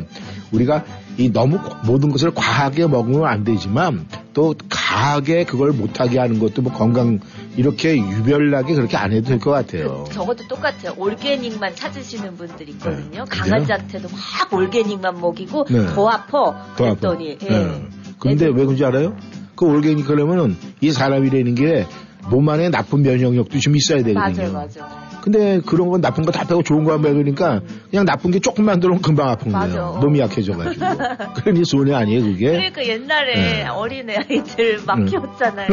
[0.53, 0.85] 우리가
[1.17, 6.73] 이 너무 모든 것을 과하게 먹으면 안 되지만 또 강하게 그걸 못하게 하는 것도 뭐
[6.73, 7.21] 건강
[7.57, 10.05] 이렇게 유별나게 그렇게 안 해도 될 것 같아요.
[10.13, 10.95] 저것도 똑같아요.
[10.97, 13.25] 올게닉만 찾으시는 분들 있거든요.
[13.25, 13.25] 네.
[13.29, 15.87] 강아지한테도 막 올게닉만 먹이고 네.
[15.95, 16.29] 더 아파.
[16.33, 16.75] 더 아파.
[16.77, 17.49] 그랬더니 예.
[17.51, 17.83] 예.
[18.19, 19.15] 근데 왜 그런지 알아요?
[19.57, 21.87] 그 올게닉 그러면은 이 사람이라는 게
[22.31, 24.51] 몸 안에 나쁜 면역력도 좀 있어야 되거든요.
[24.51, 25.05] 맞아요, 맞아요.
[25.21, 29.03] 근데 그런 건 나쁜 거 다 빼고 좋은 거만 먹으니까 그냥 나쁜 게 조금만 들어오면
[29.03, 29.67] 금방 아픈 거예요.
[29.93, 30.01] 맞아.
[30.01, 30.85] 몸이 약해져가지고.
[31.37, 32.47] 그러니 손해 아니에요, 그게?
[32.51, 33.67] 그러니까 옛날에 네.
[33.67, 35.05] 어린 아이들 막 음.
[35.07, 35.69] 키웠잖아요.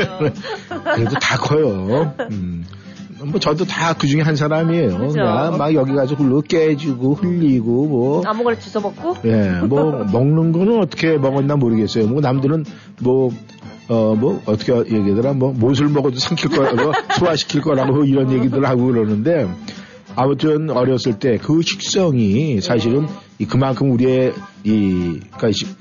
[0.95, 2.13] 그래도 다 커요.
[2.31, 2.65] 음.
[3.23, 4.97] 뭐 저도 다 그 중에 한 사람이에요.
[4.97, 5.13] 그죠.
[5.13, 8.23] 그냥 막 여기 가서 굴러 깨지고 흘리고 뭐.
[8.25, 12.07] 아무거나 주워 먹고 예, 뭐 먹는 거는 어떻게 먹었나 모르겠어요.
[12.07, 12.65] 뭐 남들은
[13.01, 13.31] 뭐
[13.87, 19.49] 어, 뭐, 어떻게 얘기하더라, 뭐, 못을 먹어도 삼킬 거라고, 소화시킬 거라고 이런 얘기들 하고 그러는데,
[20.15, 23.07] 아무튼 어렸을 때 그 식성이 사실은
[23.39, 24.33] 이 그만큼 우리의
[24.65, 25.19] 이,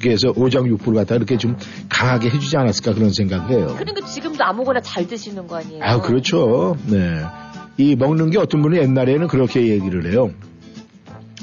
[0.00, 1.56] 그래서 오장육부를 갖다 이렇게 좀
[1.88, 3.74] 강하게 해주지 않았을까 그런 생각을 해요.
[3.76, 5.82] 그러니까 지금도 아무거나 잘 드시는 거 아니에요?
[5.82, 6.76] 아, 그렇죠.
[6.86, 7.22] 네.
[7.76, 10.30] 이 먹는 게 어떤 분은 옛날에는 그렇게 얘기를 해요.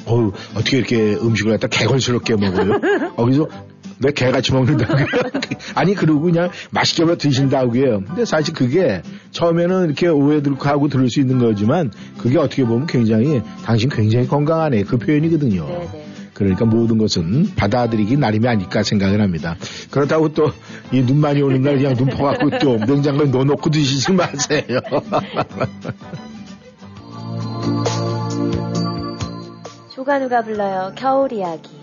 [0.06, 2.80] 어우, 어떻게 이렇게 음식을 갖다 개걸스럽게 먹어요?
[3.18, 3.48] 거기서
[4.04, 5.08] 왜 개같이 먹는다고 해요?
[5.76, 8.04] 아니, 그러고 그냥 맛있게 뭐 드신다고 해요.
[8.08, 13.90] 근데 사실 그게 처음에는 이렇게 오해들하고 들을 수 있는 거지만 그게 어떻게 보면 굉장히 당신
[13.90, 14.84] 굉장히 건강하네.
[14.84, 15.66] 그 표현이거든요.
[15.66, 16.04] 네네.
[16.34, 19.56] 그러니까 모든 것은 받아들이기 나름이 아닐까 생각을 합니다.
[19.90, 20.52] 그렇다고 또
[20.92, 24.80] 이 눈 많이 오는 날 그냥 눈 퍼갖고 또 냉장고에 넣어놓고 드시지 마세요.
[29.94, 30.94] 조가누가 불러요.
[30.96, 31.77] 겨울 이야기.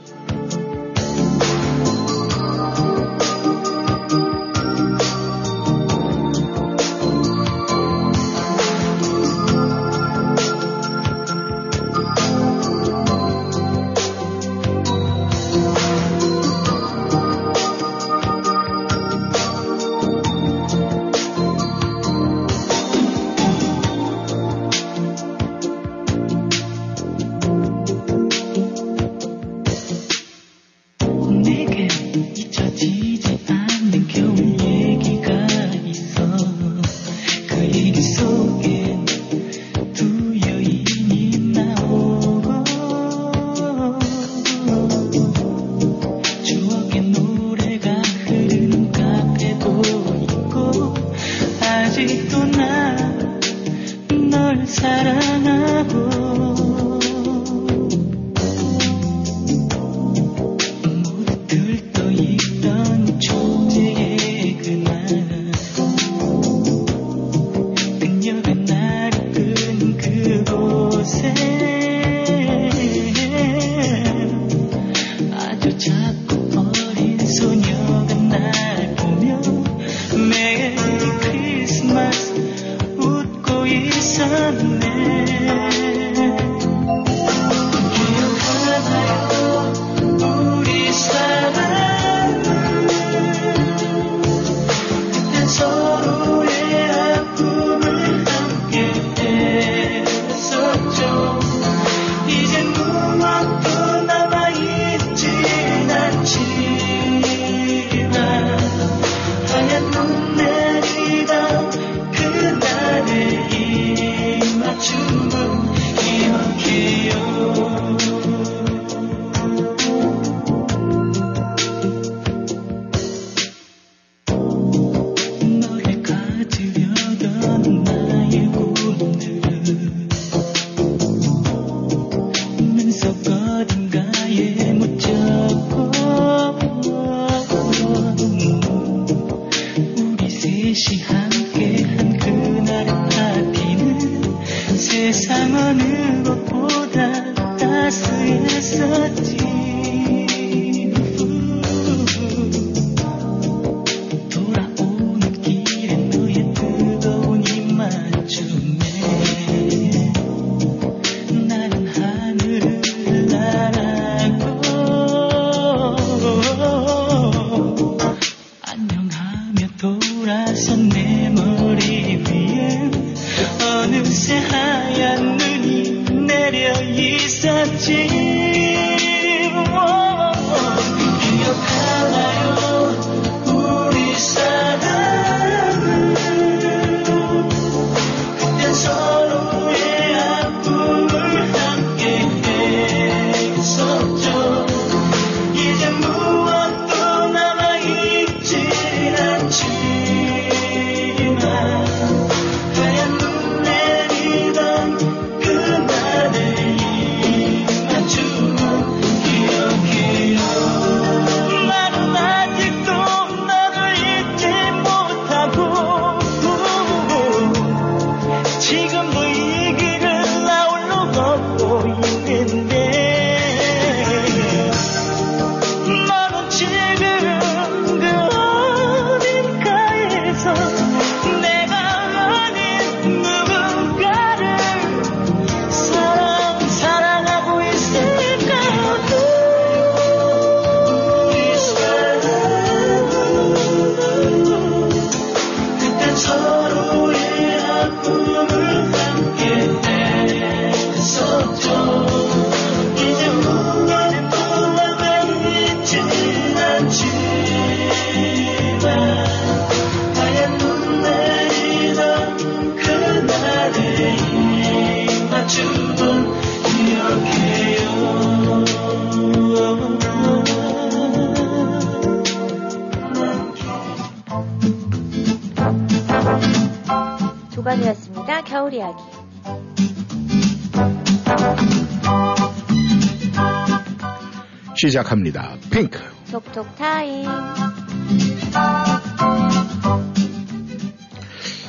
[284.76, 285.56] 시작합니다.
[285.70, 286.00] 핑크.
[286.30, 287.26] 톡톡 타임.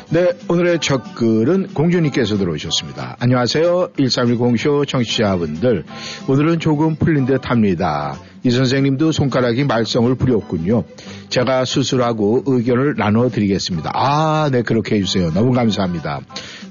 [0.09, 3.17] 네, 오늘의 첫 글은 공주님께서 들어오셨습니다.
[3.19, 3.89] 안녕하세요.
[3.97, 5.83] 1310쇼 청취자분들.
[6.29, 8.17] 오늘은 조금 풀린 듯 합니다.
[8.43, 10.83] 이 선생님도 손가락이 말썽을 부렸군요.
[11.29, 13.91] 제가 수술하고 의견을 나눠드리겠습니다.
[13.93, 15.31] 아, 네, 그렇게 해주세요.
[15.33, 16.21] 너무 감사합니다.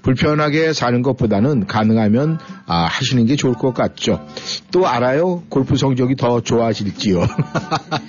[0.04, 4.24] 불편하게 사는 것보다는 가능하면 아, 하시는 게 좋을 것 같죠.
[4.70, 5.42] 또 알아요?
[5.48, 7.26] 골프 성적이 더 좋아질지요.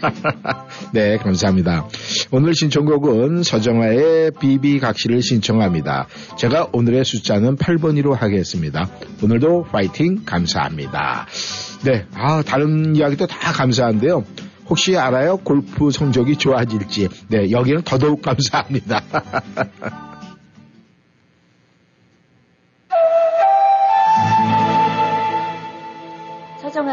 [0.94, 1.88] 네, 감사합니다.
[2.32, 6.08] 오늘 신청곡은 서정아의 비비각시를 신청합니다.
[6.38, 8.90] 제가 오늘의 숫자는 8번으로 하겠습니다.
[9.24, 11.28] 오늘도 파이팅 감사합니다.
[11.86, 14.26] 네, 아, 다른 이야기도 다 감사한데요.
[14.68, 15.38] 혹시 알아요?
[15.38, 17.08] 골프 성적이 좋아질지.
[17.30, 19.02] 네, 여기는 더더욱 감사합니다.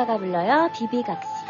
[0.02, 0.68] 서정아가 불러요.
[0.72, 1.41] 비비각시.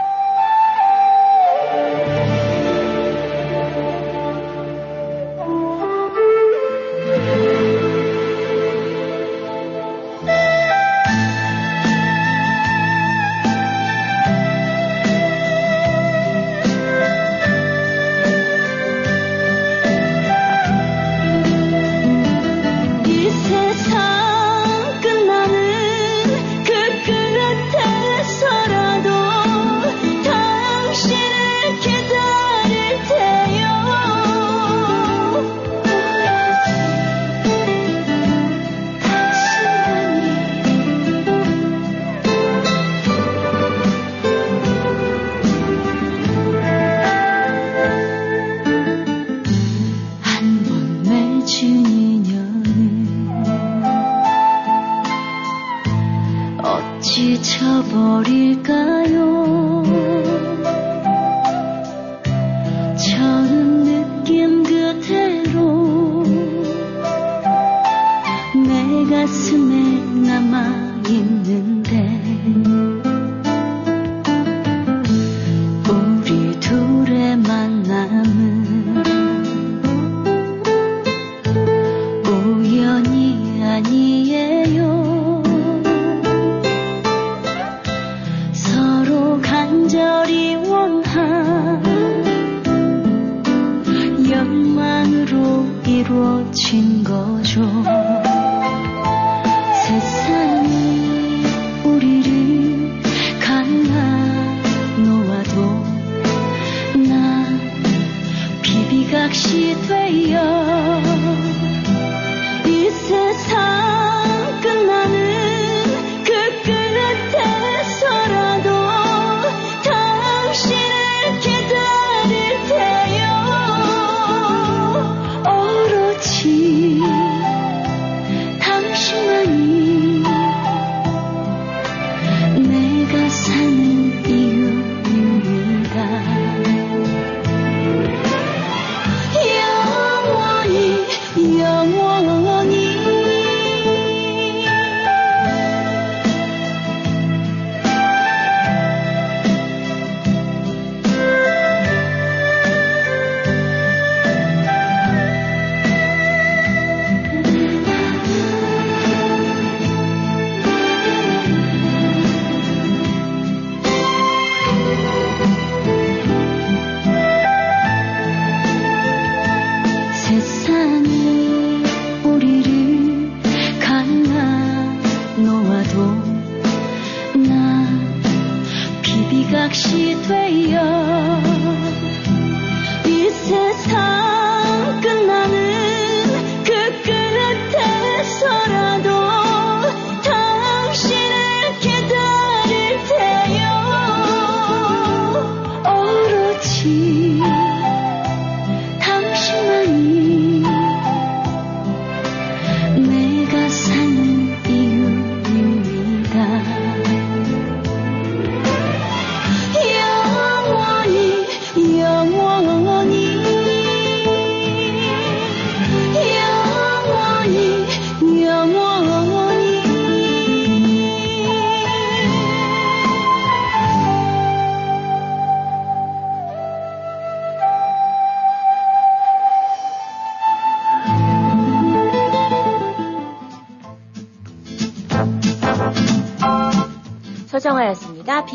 [58.23, 58.62] 미쳐버릴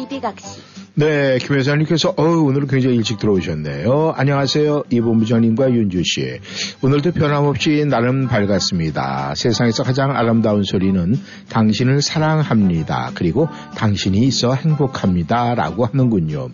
[0.08, 0.10] 서정아였습니다.
[0.10, 0.62] 비비각시.
[0.96, 4.14] 네, 김 회장님께서 어 오늘은 굉장히 일찍 들어오셨네요.
[4.18, 4.86] 안녕하세요.
[4.90, 6.40] 이본부장님과 윤주 씨.
[6.82, 9.36] 오늘도 변함없이 나름 밝았습니다.
[9.36, 11.16] 세상에서 가장 아름다운 소리는
[11.50, 13.12] 당신을 사랑합니다.
[13.14, 15.54] 그리고 당신이 있어 행복합니다.
[15.54, 16.50] 라고 하는군요.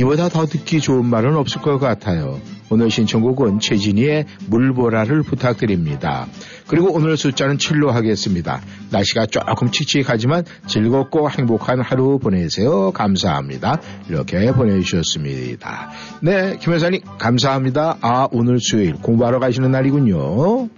[0.00, 2.40] 이보다 더 듣기 좋은 말은 없을 것 같아요.
[2.70, 6.26] 오늘 신청곡은 최진희의 물보라를 부탁드립니다.
[6.72, 8.62] 그리고 오늘 숫자는 7로 하겠습니다.
[8.90, 12.92] 날씨가 조금 칙칙하지만 즐겁고 행복한 하루 보내세요.
[12.92, 13.78] 감사합니다.
[14.08, 15.90] 이렇게 보내주셨습니다.
[16.22, 17.98] 네, 김 회사님 감사합니다.
[18.00, 20.70] 아, 오늘 수요일 공부하러 가시는 날이군요.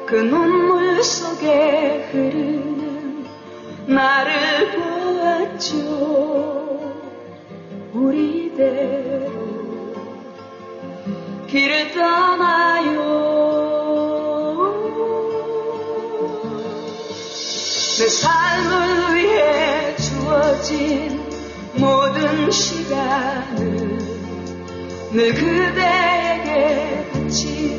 [0.06, 3.26] 그 눈물 속에 흐르는
[3.86, 5.74] 나를 보았죠.
[7.92, 9.32] 우리대로
[11.46, 13.24] 길을 떠나요.
[17.98, 21.22] 내 삶을 위해 주어진
[21.76, 23.98] 모든 시간을
[25.12, 27.73] 늘 그대에게 바치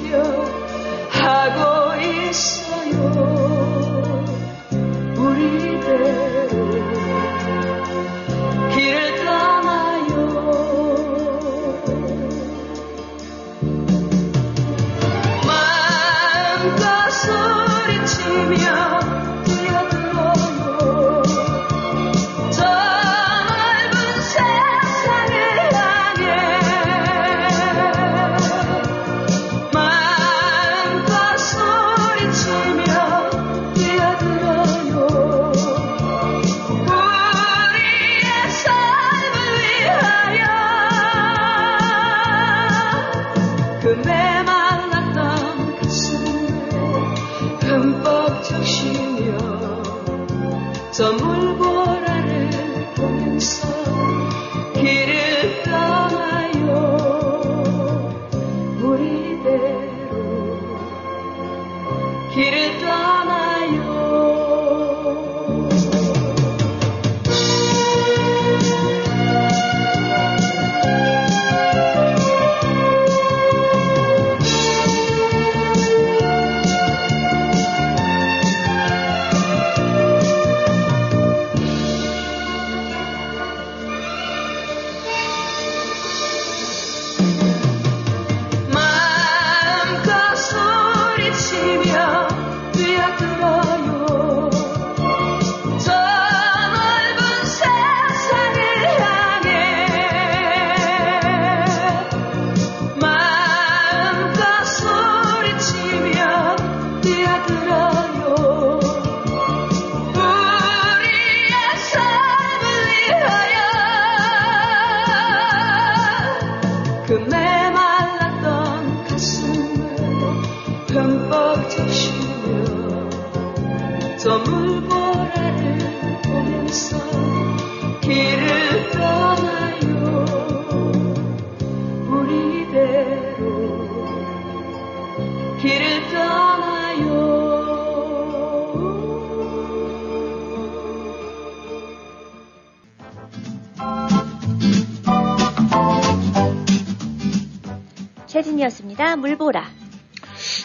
[148.96, 149.16] 최진이었습니다.
[149.18, 149.66] 물보라.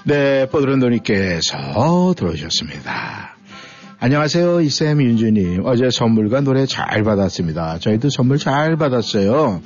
[0.05, 3.37] 네, 뽀드런도님께서 들어오셨습니다.
[3.99, 5.63] 안녕하세요, 이쌤 윤주님.
[5.65, 7.79] 어제 선물과 노래 잘 받았습니다.
[7.79, 9.61] 저희도 선물 잘 받았어요.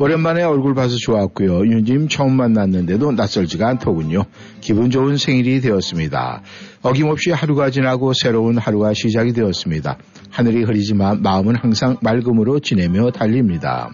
[0.00, 1.66] 오랜만에 얼굴 봐서 좋았고요.
[1.66, 4.24] 윤주님 처음 만났는데도 낯설지가 않더군요.
[4.60, 6.42] 기분 좋은 생일이 되었습니다.
[6.82, 9.96] 어김없이 하루가 지나고 새로운 하루가 시작이 되었습니다.
[10.30, 13.90] 하늘이 흐리지만 마음은 항상 맑음으로 지내며 달립니다.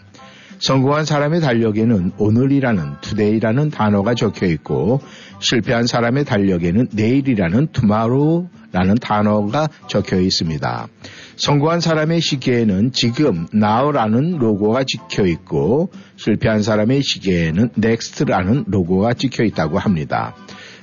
[0.59, 5.01] 성공한 사람의 달력에는 오늘이라는 today라는 단어가 적혀 있고
[5.40, 10.89] 실패한 사람의 달력에는 내일이라는 tomorrow라는 단어가 적혀 있습니다.
[11.36, 19.78] 성공한 사람의 시계에는 지금 now라는 로고가 찍혀 있고 실패한 사람의 시계에는 next라는 로고가 찍혀 있다고
[19.78, 20.35] 합니다.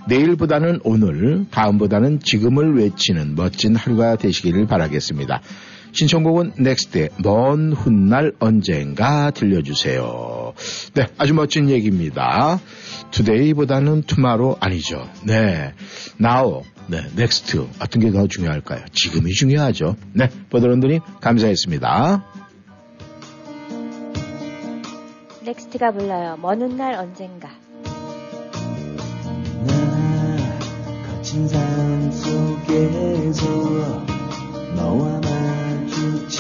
[0.08, 5.42] 내일보다는 오늘, 다음보다는 지금을 외치는 멋진 하루가 되시기를 바라겠습니다.
[5.94, 10.54] 신청곡은 넥스트의 먼 훗날 언젠가 들려주세요.
[10.94, 12.60] 네, 아주 멋진 얘기입니다.
[13.12, 15.08] today보다는 tomorrow 아니죠.
[15.26, 15.74] 네,
[16.20, 18.86] now, 네, next 어떤 게 더 중요할까요?
[18.94, 19.96] 지금이 중요하죠.
[20.14, 22.26] 네, 보드런드님 감사했습니다.
[25.44, 26.38] 넥스트가 불러요.
[26.42, 27.50] 먼 훗날 언젠가.
[29.66, 30.60] 나
[31.16, 33.46] 거친 삶 속에서
[34.76, 35.61] 너와 나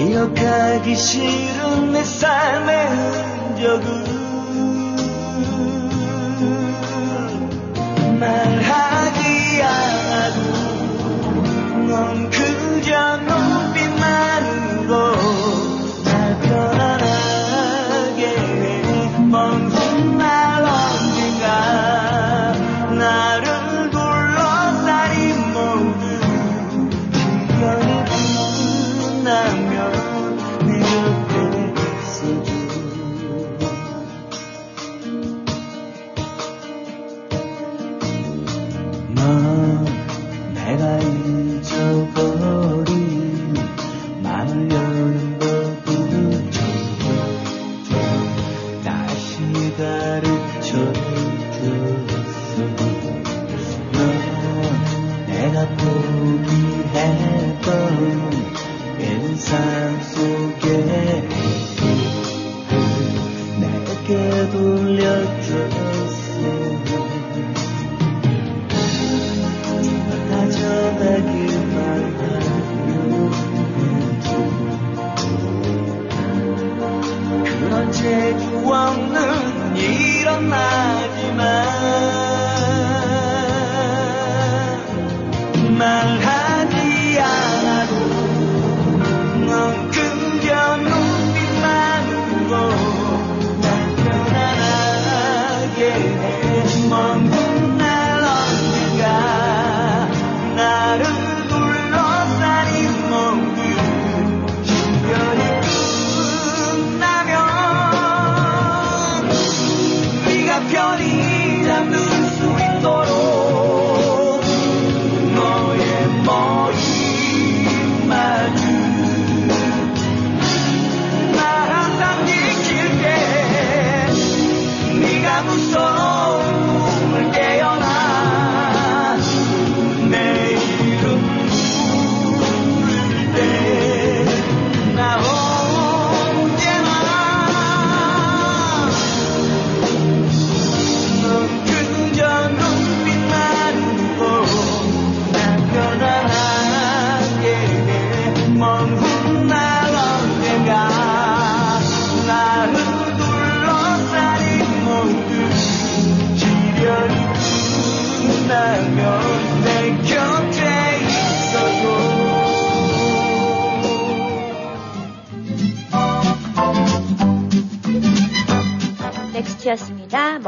[0.00, 4.04] 기억하기 싫은 내 삶의 흔적을
[8.18, 10.40] 말하지 않아도
[11.86, 13.49] 넌 그저 눈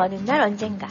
[0.02, 0.88] 먼 훗날 언젠가.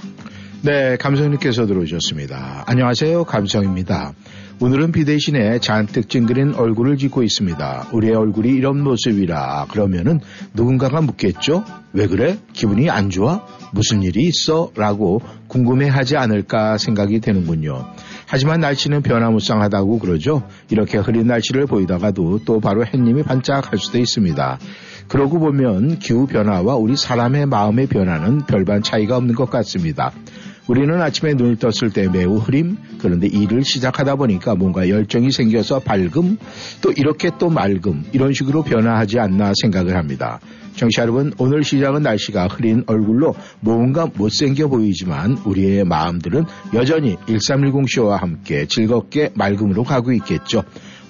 [0.61, 2.63] 네, 감성님께서 들어오셨습니다.
[2.65, 4.13] 안녕하세요, 감성입니다.
[4.61, 7.87] 오늘은 비 대신에 잔뜩 찡그린 얼굴을 짓고 있습니다.
[7.91, 10.21] 우리의 얼굴이 이런 모습이라 그러면은
[10.53, 11.65] 누군가가 묻겠죠?
[11.91, 12.37] 왜 그래?
[12.53, 13.45] 기분이 안 좋아?
[13.73, 14.71] 무슨 일이 있어?
[14.75, 17.87] 라고 궁금해하지 않을까 생각이 되는군요.
[18.27, 20.43] 하지만 날씨는 변화무쌍하다고 그러죠.
[20.69, 24.59] 이렇게 흐린 날씨를 보이다가도 또 바로 햇님이 반짝할 수도 있습니다.
[25.11, 30.13] 그러고 보면 기후 변화와 우리 사람의 마음의 변화는 별반 차이가 없는 것 같습니다.
[30.69, 36.37] 우리는 아침에 눈을 떴을 때 매우 흐림, 그런데 일을 시작하다 보니까 뭔가 열정이 생겨서 밝음,
[36.81, 40.39] 또 이렇게 또 맑음, 이런 식으로 변화하지 않나 생각을 합니다.
[40.77, 48.65] 정치 여러분, 오늘 시작은 날씨가 흐린 얼굴로 뭔가 못생겨 보이지만 우리의 마음들은 여전히 1310쇼와 함께
[48.65, 50.63] 즐겁게 맑음으로 가고 있겠죠.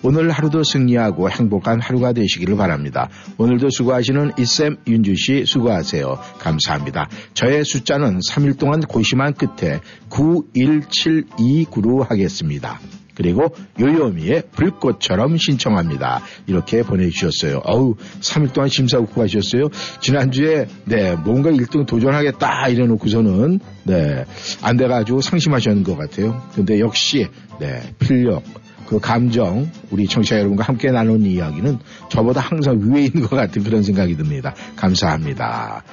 [0.04, 3.10] 오늘 하루도 승리하고 행복한 하루가 되시기를 바랍니다.
[3.38, 6.20] 오늘도 수고하시는 이쌤 윤주 씨 수고하세요.
[6.40, 7.08] 감사합니다.
[7.34, 9.80] 저의 숫자는 3일 동안 고심한 끝에
[10.10, 12.80] 91729로 하겠습니다.
[13.14, 16.22] 그리고 요요미의 불꽃처럼 신청합니다.
[16.48, 17.62] 이렇게 보내주셨어요.
[17.66, 19.70] 어우, 3일 동안 심사숙고 하셨어요.
[20.00, 24.26] 지난주에, 네, 뭔가 1등 도전하겠다 이래놓고서는, 네,
[24.64, 26.42] 안 돼가지고 상심하셨는 것 같아요.
[26.56, 27.28] 근데 역시,
[27.60, 28.44] 네, 필력,
[28.92, 33.84] 그 감정, 우리 청취자 여러분과 함께 나눈 이야기는 저보다 항상 위에 있는 것 같은 그런
[33.84, 34.54] 생각이 듭니다.
[34.76, 35.84] 감사합니다.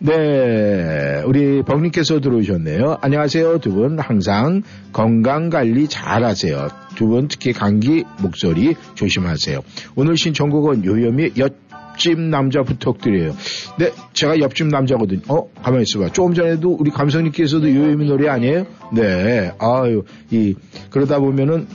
[0.00, 2.98] 네, 우리 벙님께서 들어오셨네요.
[3.00, 3.60] 안녕하세요.
[3.60, 4.60] 두 분 항상
[4.92, 6.68] 건강 관리 잘 하세요.
[6.96, 9.60] 두 분 특히 감기 목소리 조심하세요.
[9.96, 13.34] 오늘 신청곡은 요염이 옆집 남자 부탁드려요.
[13.78, 15.22] 네, 제가 옆집 남자거든요.
[15.28, 16.12] 어, 가만히 있어봐.
[16.12, 18.66] 조금 전에도 우리 감성님께서도 요염이 노래 아니에요?
[18.92, 20.54] 네, 아유, 이,
[20.90, 21.66] 그러다 보면은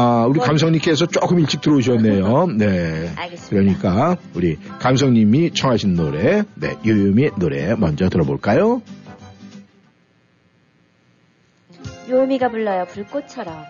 [0.00, 2.46] 아, 우리 감성님께서 조금 일찍 들어오셨네요.
[2.56, 3.12] 네.
[3.16, 3.48] 알겠습니다.
[3.50, 8.80] 그러니까 우리 감성님이 청하신 노래, 네, 유유미 노래 먼저 들어볼까요?
[12.08, 12.86] 요미가 불러요.
[12.86, 13.64] 불꽃처럼.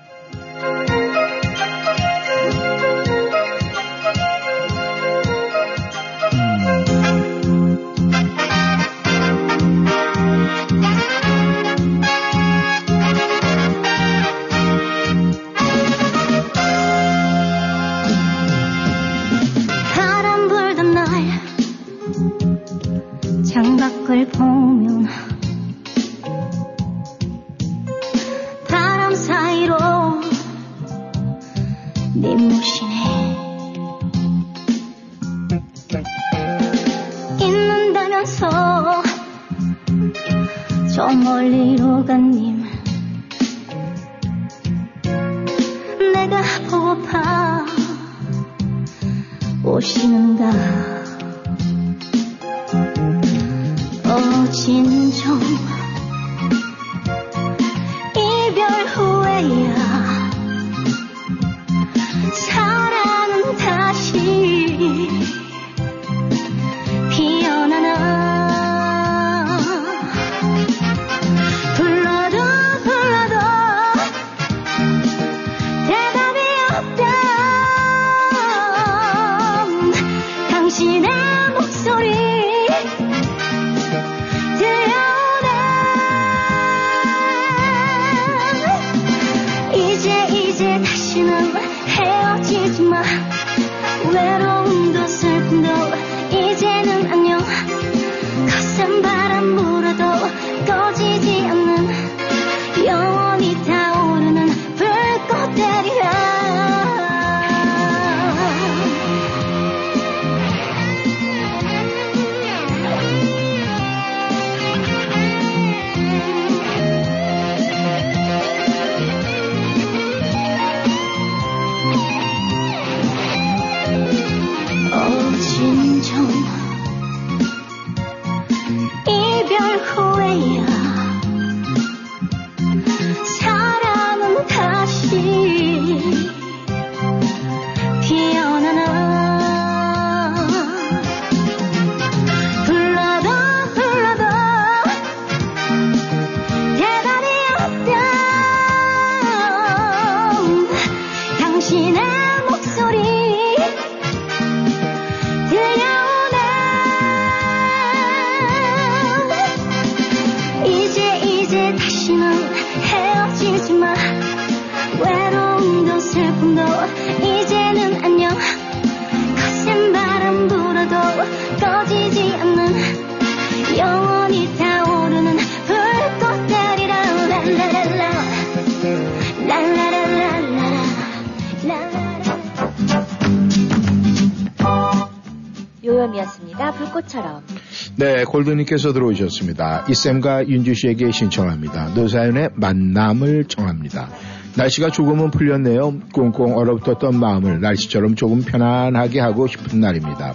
[188.38, 189.86] 골드님께서 들어오셨습니다.
[189.88, 191.90] 이쌤과 윤주 씨에게 신청합니다.
[191.94, 194.10] 노사연의 만남을 청합니다.
[194.56, 196.00] 날씨가 조금은 풀렸네요.
[196.12, 200.34] 꽁꽁 얼어붙었던 마음을 날씨처럼 조금 편안하게 하고 싶은 날입니다.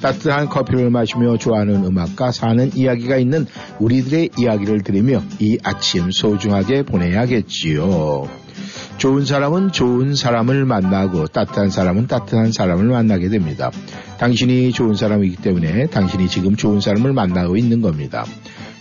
[0.00, 3.46] 따뜻한 커피를 마시며 좋아하는 음악과 사는 이야기가 있는
[3.78, 8.41] 우리들의 이야기를 들으며 이 아침 소중하게 보내야겠지요.
[8.98, 13.70] 좋은 사람은 좋은 사람을 만나고 따뜻한 사람은 따뜻한 사람을 만나게 됩니다.
[14.18, 18.24] 당신이 좋은 사람이기 때문에 당신이 지금 좋은 사람을 만나고 있는 겁니다.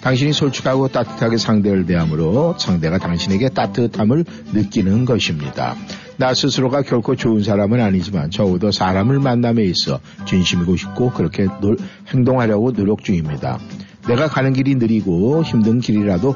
[0.02, 5.76] 당신이 솔직하고 따뜻하게 상대를 대함으로 상대가 당신에게 따뜻함을 느끼는 것입니다.
[6.18, 11.78] 나 스스로가 결코 좋은 사람은 아니지만 적어도 사람을 만남에 있어 진심이고 싶고 그렇게 놀-
[12.14, 13.60] 행동하려고 노력 중입니다.
[14.08, 16.36] 내가 가는 길이 느리고 힘든 길이라도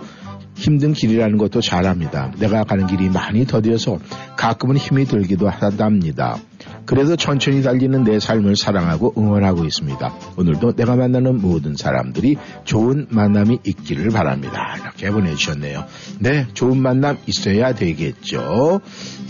[0.55, 2.31] 힘든 길이라는 것도 잘합니다.
[2.39, 3.99] 내가 가는 길이 많이 더디어서
[4.37, 6.37] 가끔은 힘이 들기도 하답니다.
[6.85, 10.13] 그래도 천천히 달리는 내 삶을 사랑하고 응원하고 있습니다.
[10.37, 14.75] 오늘도 내가 만나는 모든 사람들이 좋은 만남이 있기를 바랍니다.
[14.79, 15.85] 이렇게 보내주셨네요.
[16.19, 18.81] 네, 좋은 만남 있어야 되겠죠.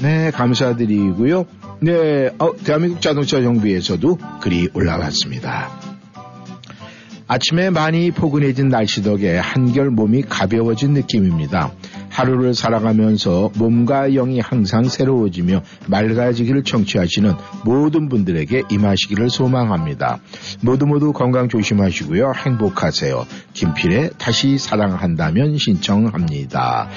[0.01, 1.45] 네, 감사드리고요.
[1.81, 5.94] 네, 어, 대한민국 자동차 정비에서도 글이 올라왔습니다.
[7.27, 11.71] 아침에 많이 포근해진 날씨 덕에 한결 몸이 가벼워진 느낌입니다.
[12.15, 17.33] 하루를 살아가면서 몸과 영이 항상 새로워지며 맑아지기를 청취하시는
[17.65, 20.19] 모든 분들에게 임하시기를 소망합니다.
[20.61, 22.31] 모두 모두 건강 조심하시고요.
[22.33, 23.25] 행복하세요.
[23.51, 26.87] 김필의 다시 사랑한다면 신청합니다.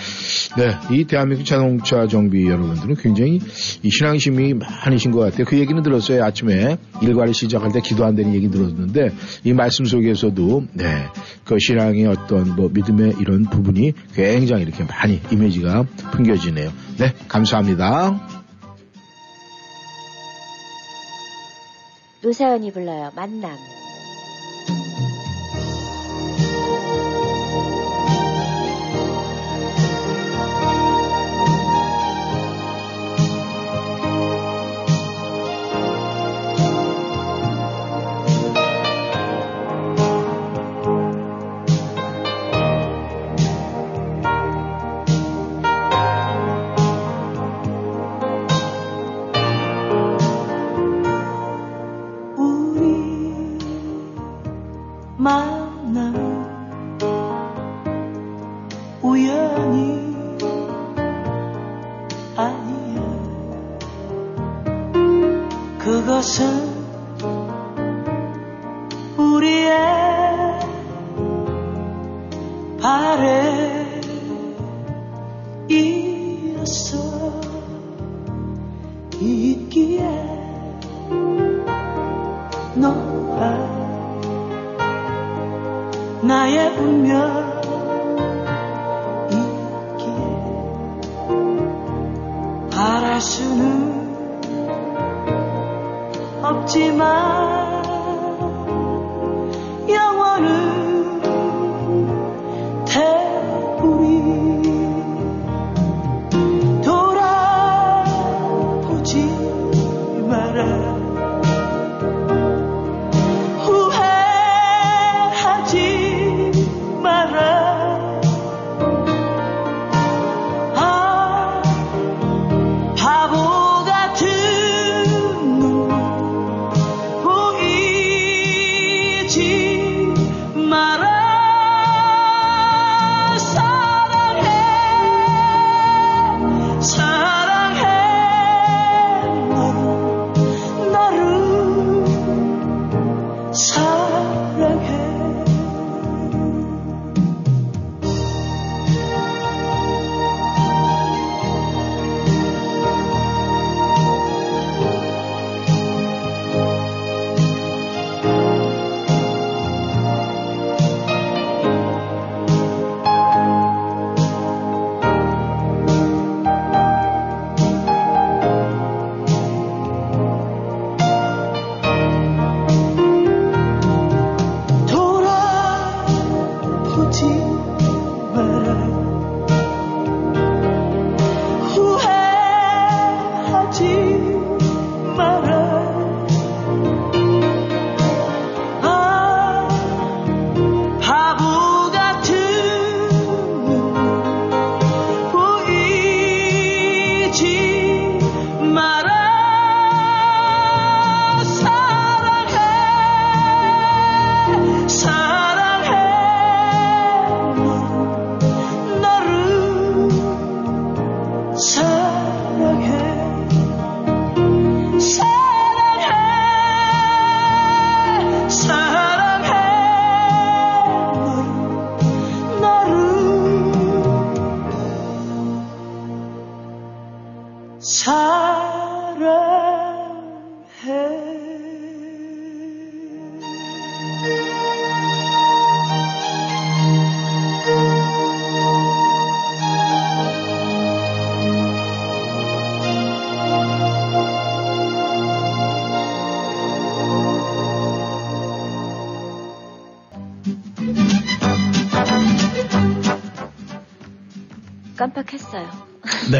[0.57, 3.41] 네, 이 대한민국 자동차 정비 여러분들은 굉장히
[3.83, 5.45] 이 신앙심이 많으신 것 같아요.
[5.47, 6.23] 그 얘기는 들었어요.
[6.23, 9.11] 아침에 일과를 시작할 때 기도한다는 얘기 들었는데
[9.43, 11.07] 이 말씀 속에서도 네,
[11.45, 16.73] 그 신앙의 어떤 뭐 믿음의 이런 부분이 굉장히 이렇게 많이 이미지가 풍겨지네요.
[16.99, 18.21] 네, 감사합니다.
[22.23, 23.13] 노사연이 불러요.
[23.15, 23.57] 만남.
[66.39, 66.68] 그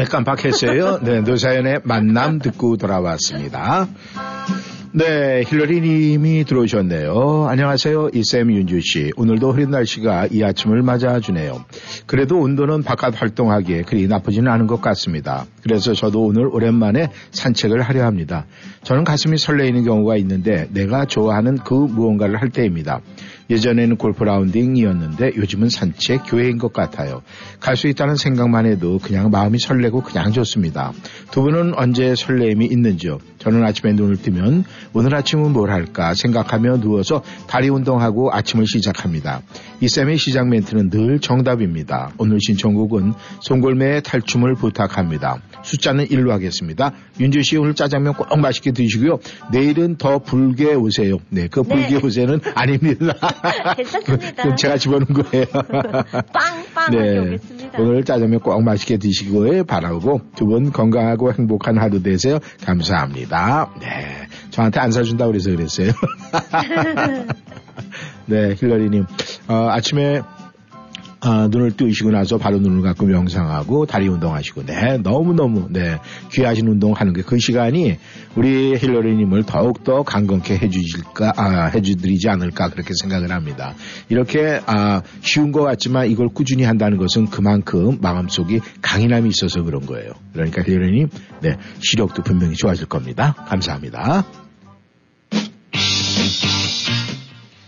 [0.09, 0.99] 깜빡했어요.
[1.03, 3.87] 네, 노사연의 만남 듣고 돌아왔습니다.
[4.91, 7.45] 네, 힐러리 님이 들어오셨네요.
[7.47, 8.09] 안녕하세요.
[8.11, 9.11] 이쌤 윤주 씨.
[9.17, 11.63] 오늘도 흐린 날씨가 이 아침을 맞아주네요.
[12.07, 15.45] 그래도 온도는 바깥 활동하기에 그리 나쁘지는 않은 것 같습니다.
[15.61, 18.47] 그래서 저도 오늘 오랜만에 산책을 하려 합니다.
[18.81, 23.01] 저는 가슴이 설레이는 경우가 있는데 내가 좋아하는 그 무언가를 할 때입니다.
[23.49, 27.23] 예전에는 골프 라운딩이었는데 요즘은 산책, 교회인 것 같아요.
[27.59, 30.91] 갈 수 있다는 생각만 해도 그냥 마음이 설레고 그냥 좋습니다.
[31.31, 33.19] 두 분은 언제 설레임이 있는지요?
[33.37, 39.41] 저는 아침에 눈을 뜨면 오늘 아침은 뭘 할까 생각하며 누워서 다리 운동하고 아침을 시작합니다.
[39.79, 42.11] 이 쌤의 시작 멘트는 늘 정답입니다.
[42.17, 45.41] 오늘 신청곡은 송골매의 탈춤을 부탁합니다.
[45.63, 46.91] 숫자는 1로 하겠습니다.
[47.19, 49.19] 윤주 씨 오늘 짜장면 꼭 맛있게 드시고요.
[49.53, 51.17] 내일은 더 불게 오세요.
[51.29, 52.05] 네, 그 불게 네.
[52.05, 53.13] 오세는 아닙니다.
[53.77, 54.55] 괜찮습니다.
[54.55, 55.45] 제가 집어넣은 거예요.
[56.33, 57.17] 빵빵하게 네.
[57.19, 57.79] 오겠습니다.
[57.81, 62.39] 오늘 짜장면 꼭 맛있게 드시길 바라고 두 분 건강하고 행복한 하루 되세요.
[62.65, 63.69] 감사합니다.
[63.79, 64.27] 네.
[64.49, 65.91] 저한테 안 사준다고 그래서 그랬어요.
[68.25, 69.05] 네, 힐러리님.
[69.47, 70.21] 어, 아침에
[71.21, 75.99] 아, 눈을 뜨시고 나서 바로 눈을 감고 명상하고 다리 운동하시고, 네, 너무너무, 네,
[76.31, 77.97] 귀하신 운동하는 게 그 시간이
[78.35, 83.75] 우리 힐러리님을 더욱더 강건케 해주실까, 아, 해주드리지 않을까, 그렇게 생각을 합니다.
[84.09, 90.11] 이렇게, 아, 쉬운 것 같지만 이걸 꾸준히 한다는 것은 그만큼 마음속에 강인함이 있어서 그런 거예요.
[90.33, 91.09] 그러니까 힐러리님,
[91.41, 93.35] 네, 시력도 분명히 좋아질 겁니다.
[93.47, 94.25] 감사합니다.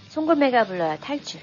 [0.09, 1.39] 송골매가 불러야 탈출.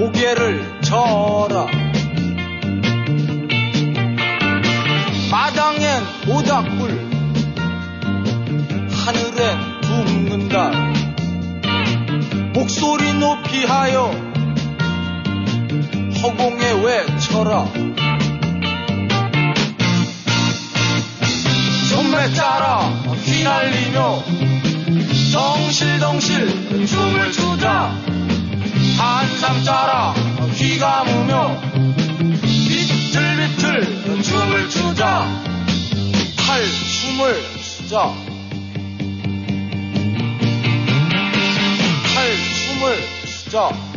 [0.00, 1.66] 고개를 져라.
[5.30, 7.10] 마당엔 모닥불
[9.04, 10.72] 하늘엔 달.
[12.54, 14.10] 목소리 높이 하여
[16.22, 17.66] 허공에 외쳐라.
[21.90, 22.78] 손매 따라
[23.26, 24.22] 휘날리며
[25.34, 28.09] 덩실덩실 춤을 추자
[29.00, 30.12] 한삼 따라
[30.52, 31.58] 휘감으며
[32.42, 35.26] 비틀비틀 춤을 추자.
[36.36, 38.14] 탈춤을 추자.
[42.14, 43.89] 탈춤을 추자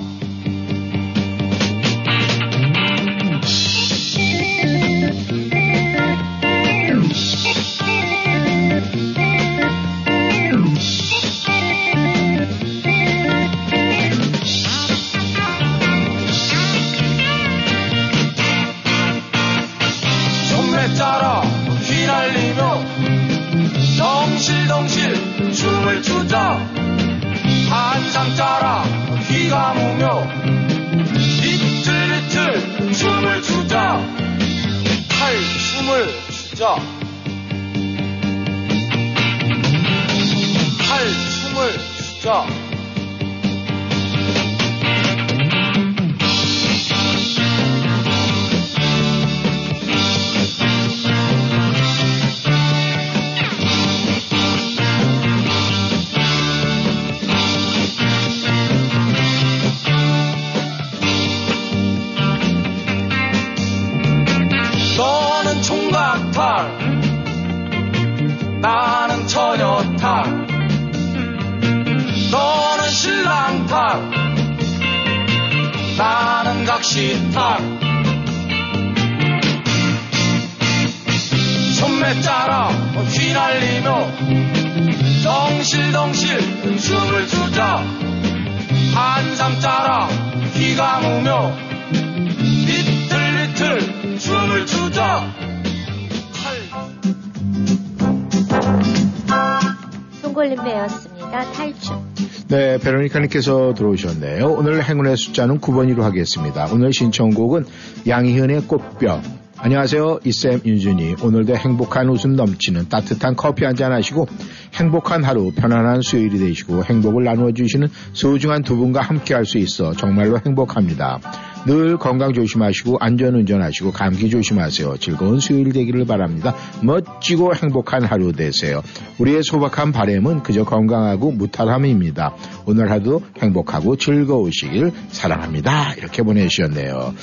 [103.14, 104.48] 네, 베로니카님께서 들어오셨네요.
[104.48, 106.68] 오늘 행운의 숫자는 9번으로 하겠습니다.
[106.72, 107.66] 오늘 신청곡은
[108.08, 109.22] 양희은의 꽃뼈.
[109.58, 110.20] 안녕하세요.
[110.26, 111.16] 이쌤 윤준이.
[111.24, 114.28] 오늘도 행복한 웃음 넘치는 따뜻한 커피 한 잔 하시고
[114.74, 119.94] 행복한 하루, 편안한 수요일이 되시고 행복을 나누어 주시는 소중한 두 분과 함께 할 수 있어
[119.94, 121.20] 정말로 행복합니다.
[121.66, 124.98] 늘 건강 조심하시고 안전 운전하시고 감기 조심하세요.
[124.98, 126.54] 즐거운 수요일 되기를 바랍니다.
[126.82, 128.82] 멋지고 행복한 하루 되세요.
[129.18, 132.36] 우리의 소박한 바램은 그저 건강하고 무탈함입니다.
[132.66, 135.94] 오늘 하루 행복하고 즐거우시길 사랑합니다.
[135.96, 137.14] 이렇게 보내주셨네요.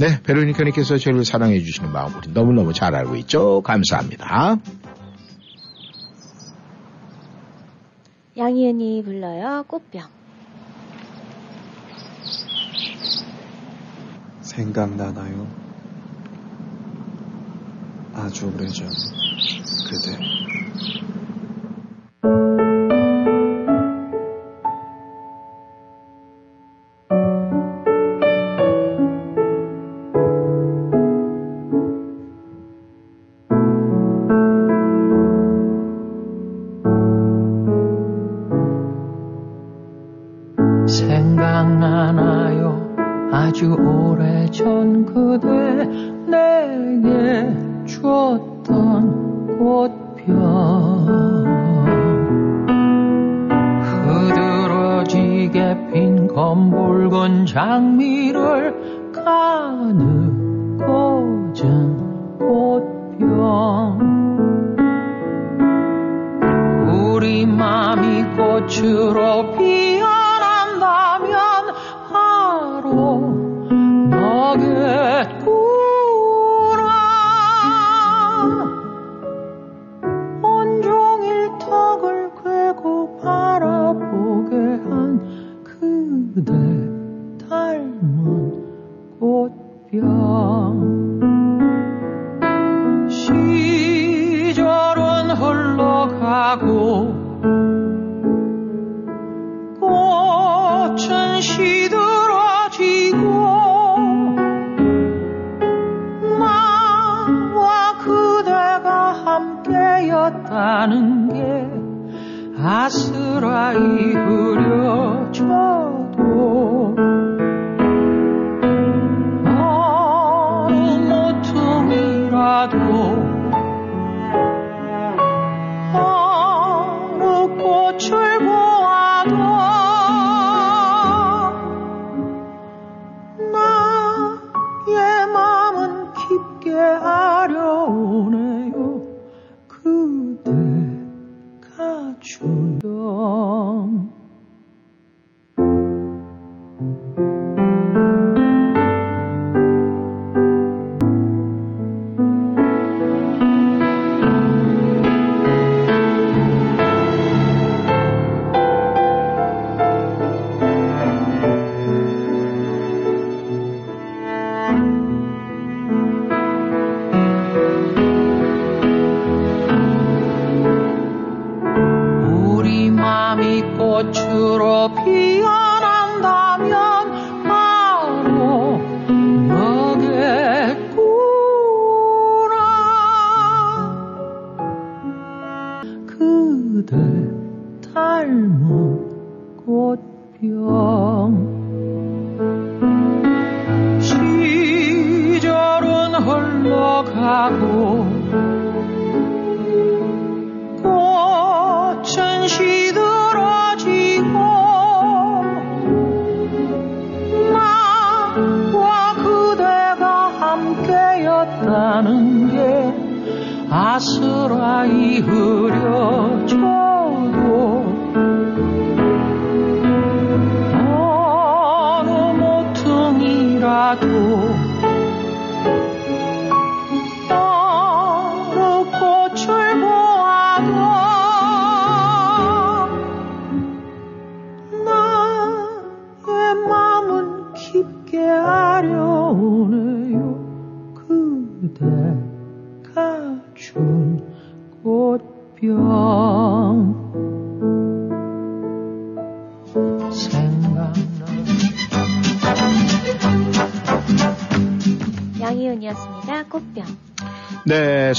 [0.00, 3.60] 네, 베로니카님께서 저를 사랑해 주시는 마음 우리 너무너무 잘 알고 있죠.
[3.62, 4.56] 감사합니다.
[8.38, 9.64] 양희은이 불러요.
[9.66, 10.19] 꽃병.
[14.50, 15.46] 생각나나요?
[18.14, 18.88] 아주 오래전
[19.88, 20.18] 그대.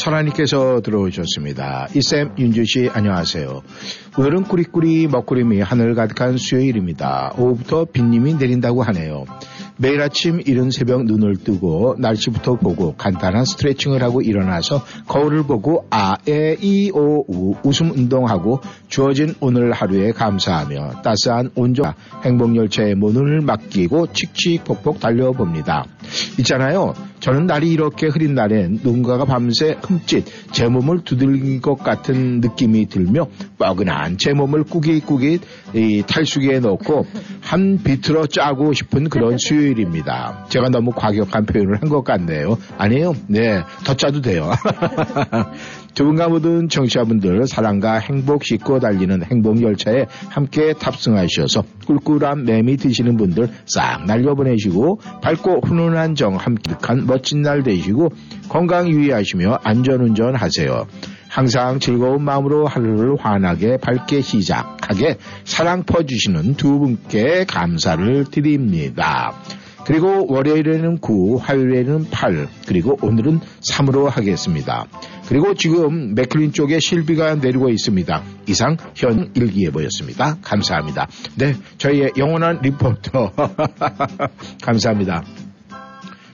[0.01, 1.87] 설아님께서 들어오셨습니다.
[1.93, 3.61] 이쌤, 윤주씨, 안녕하세요.
[4.17, 7.33] 오늘은 꾸리꾸리 먹구름이 하늘 가득한 수요일입니다.
[7.37, 9.25] 오후부터 빗님이 내린다고 하네요.
[9.77, 16.15] 매일 아침 이른 새벽 눈을 뜨고 날씨부터 보고 간단한 스트레칭을 하고 일어나서 거울을 보고 아,
[16.27, 18.59] 에, 이, 오, 우 웃음 운동하고
[18.89, 25.85] 주어진 오늘 하루에 감사하며 따스한 온전 행복열차의 문을 맡기고 칙칙폭폭 달려봅니다.
[26.39, 26.93] 있잖아요.
[27.21, 33.27] 저는 날이 이렇게 흐린 날엔 누군가가 밤새 흠칫 제 몸을 두들긴 것 같은 느낌이 들며
[33.57, 35.41] 뻐근한 제 몸을 꾸깃꾸깃
[35.75, 37.05] 이 탈수기에 넣고
[37.41, 40.47] 한 비틀어 짜고 싶은 그런 수요일입니다.
[40.49, 42.57] 제가 너무 과격한 표현을 한 것 같네요.
[42.77, 43.13] 아니에요.
[43.27, 44.49] 네, 더 짜도 돼요.
[45.93, 53.49] 두 분과 모든 청취자분들 사랑과 행복 싣고 달리는 행복열차에 함께 탑승하셔서 꿀꿀한 매미 드시는 분들
[53.65, 58.09] 싹 날려보내시고 밝고 훈훈한 정 함께한 멋진 날 되시고
[58.49, 60.87] 건강 유의하시며 안전운전 하세요.
[61.29, 69.33] 항상 즐거운 마음으로 하루를 환하게 밝게 시작하게 사랑 퍼주시는 두 분께 감사를 드립니다.
[69.85, 73.39] 그리고 월요일에는 9, 화요일에는 8, 그리고 오늘은
[73.71, 74.85] 3으로 하겠습니다.
[75.27, 78.23] 그리고 지금 맥클린 쪽에 실비가 내리고 있습니다.
[78.47, 80.37] 이상 현 일기예보였습니다.
[80.41, 81.07] 감사합니다.
[81.37, 83.31] 네, 저희의 영원한 리포터
[84.61, 85.23] 감사합니다.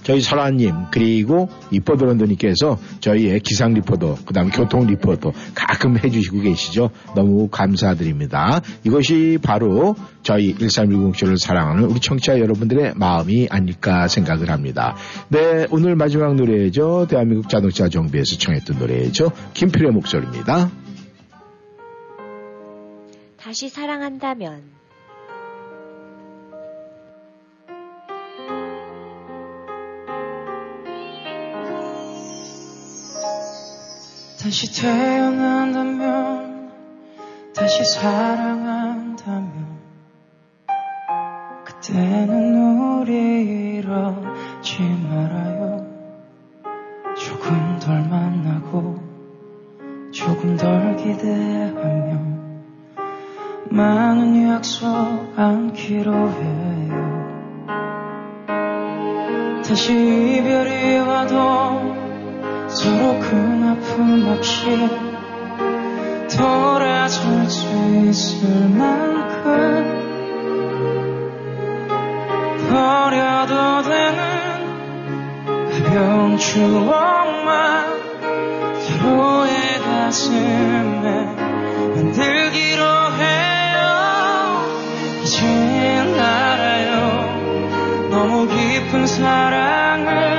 [0.07, 6.91] 저희 설아님 그리고 이뻐드런더님께서 저희의 기상 리포터 그다음 교통 리포터 가끔 해주시고 계시죠.
[7.13, 8.61] 너무 감사드립니다.
[8.85, 14.95] 이것이 바로 저희 1310쇼를 사랑하는 우리 청취자 여러분들의 마음이 아닐까 생각을 합니다.
[15.27, 17.07] 네 오늘 마지막 노래죠.
[17.09, 19.33] 대한민국 자동차 정비에서 청했던 노래죠.
[19.55, 20.71] 김필의 목소리입니다.
[23.35, 24.77] 다시 사랑한다면
[34.47, 36.71] 다시 태어난다면
[37.53, 39.51] 다시 사랑한다면
[41.65, 45.85] 그때는 우리 이러지 말아요.
[47.17, 48.95] 조금 덜 만나고
[50.13, 52.17] 조금 덜 기대하며
[53.69, 54.87] 많은 약속
[55.35, 57.17] 안기로 해요.
[59.67, 61.96] 다시 이별이 와도
[62.77, 64.67] 서로 큰 아픔 없이
[66.37, 67.65] 돌아설 수
[68.05, 69.97] 있을 만큼
[72.69, 74.19] 버려도 되는
[75.71, 77.87] 가벼운 추억만
[78.79, 81.25] 서로의 가슴에
[81.95, 83.77] 만들기로 해요.
[85.23, 88.09] 이젠 알아요.
[88.11, 90.36] 너무 깊은 사랑은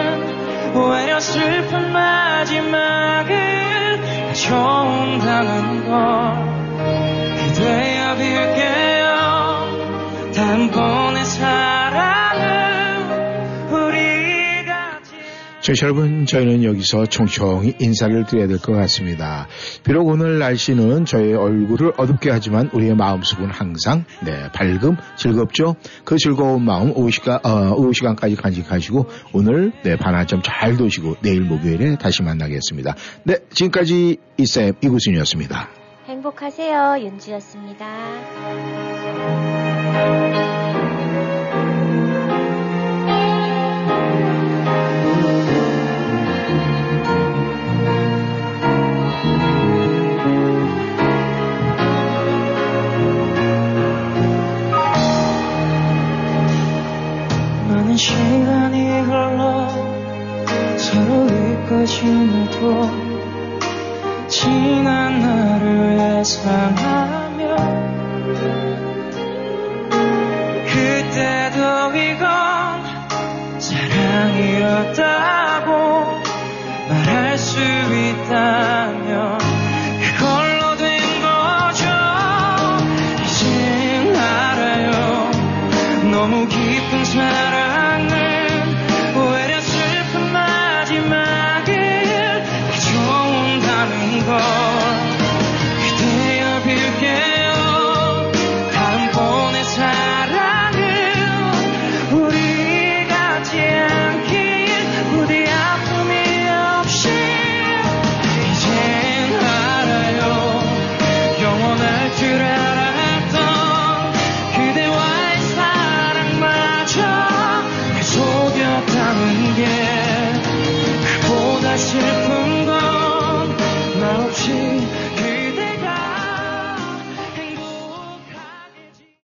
[0.78, 3.38] 오히려 슬픈 마지막을
[4.28, 5.98] 가져온다는 걸
[7.36, 9.08] 기대어 빌게요.
[10.34, 10.97] 단번
[15.74, 19.46] 저 여러분 저희는 여기서 총총히 인사를 드려야 될 것 같습니다.
[19.84, 25.76] 비록 오늘 날씨는 저의 얼굴을 어둡게 하지만 우리의 마음속은 항상 네 밝음 즐겁죠.
[26.04, 31.42] 그 즐거운 마음 오후 시간 어, 오후 시간까지 간직하시고 오늘 네 반환점 잘 도시고 내일
[31.42, 32.94] 목요일에 다시 만나겠습니다.
[33.24, 35.68] 네 지금까지 이쌤 이구순이었습니다.
[36.06, 36.96] 행복하세요.
[37.00, 37.86] 윤지였습니다.
[57.98, 59.68] 시간이 흘러
[60.76, 62.88] 서로 잊고 지나도
[64.28, 67.56] 지난 나를 예상하며
[70.64, 72.28] 그때도 이건
[73.58, 75.00] 사랑이었다고
[76.88, 79.38] 말할 수 있다면
[86.10, 87.47] 너무 깊은 사랑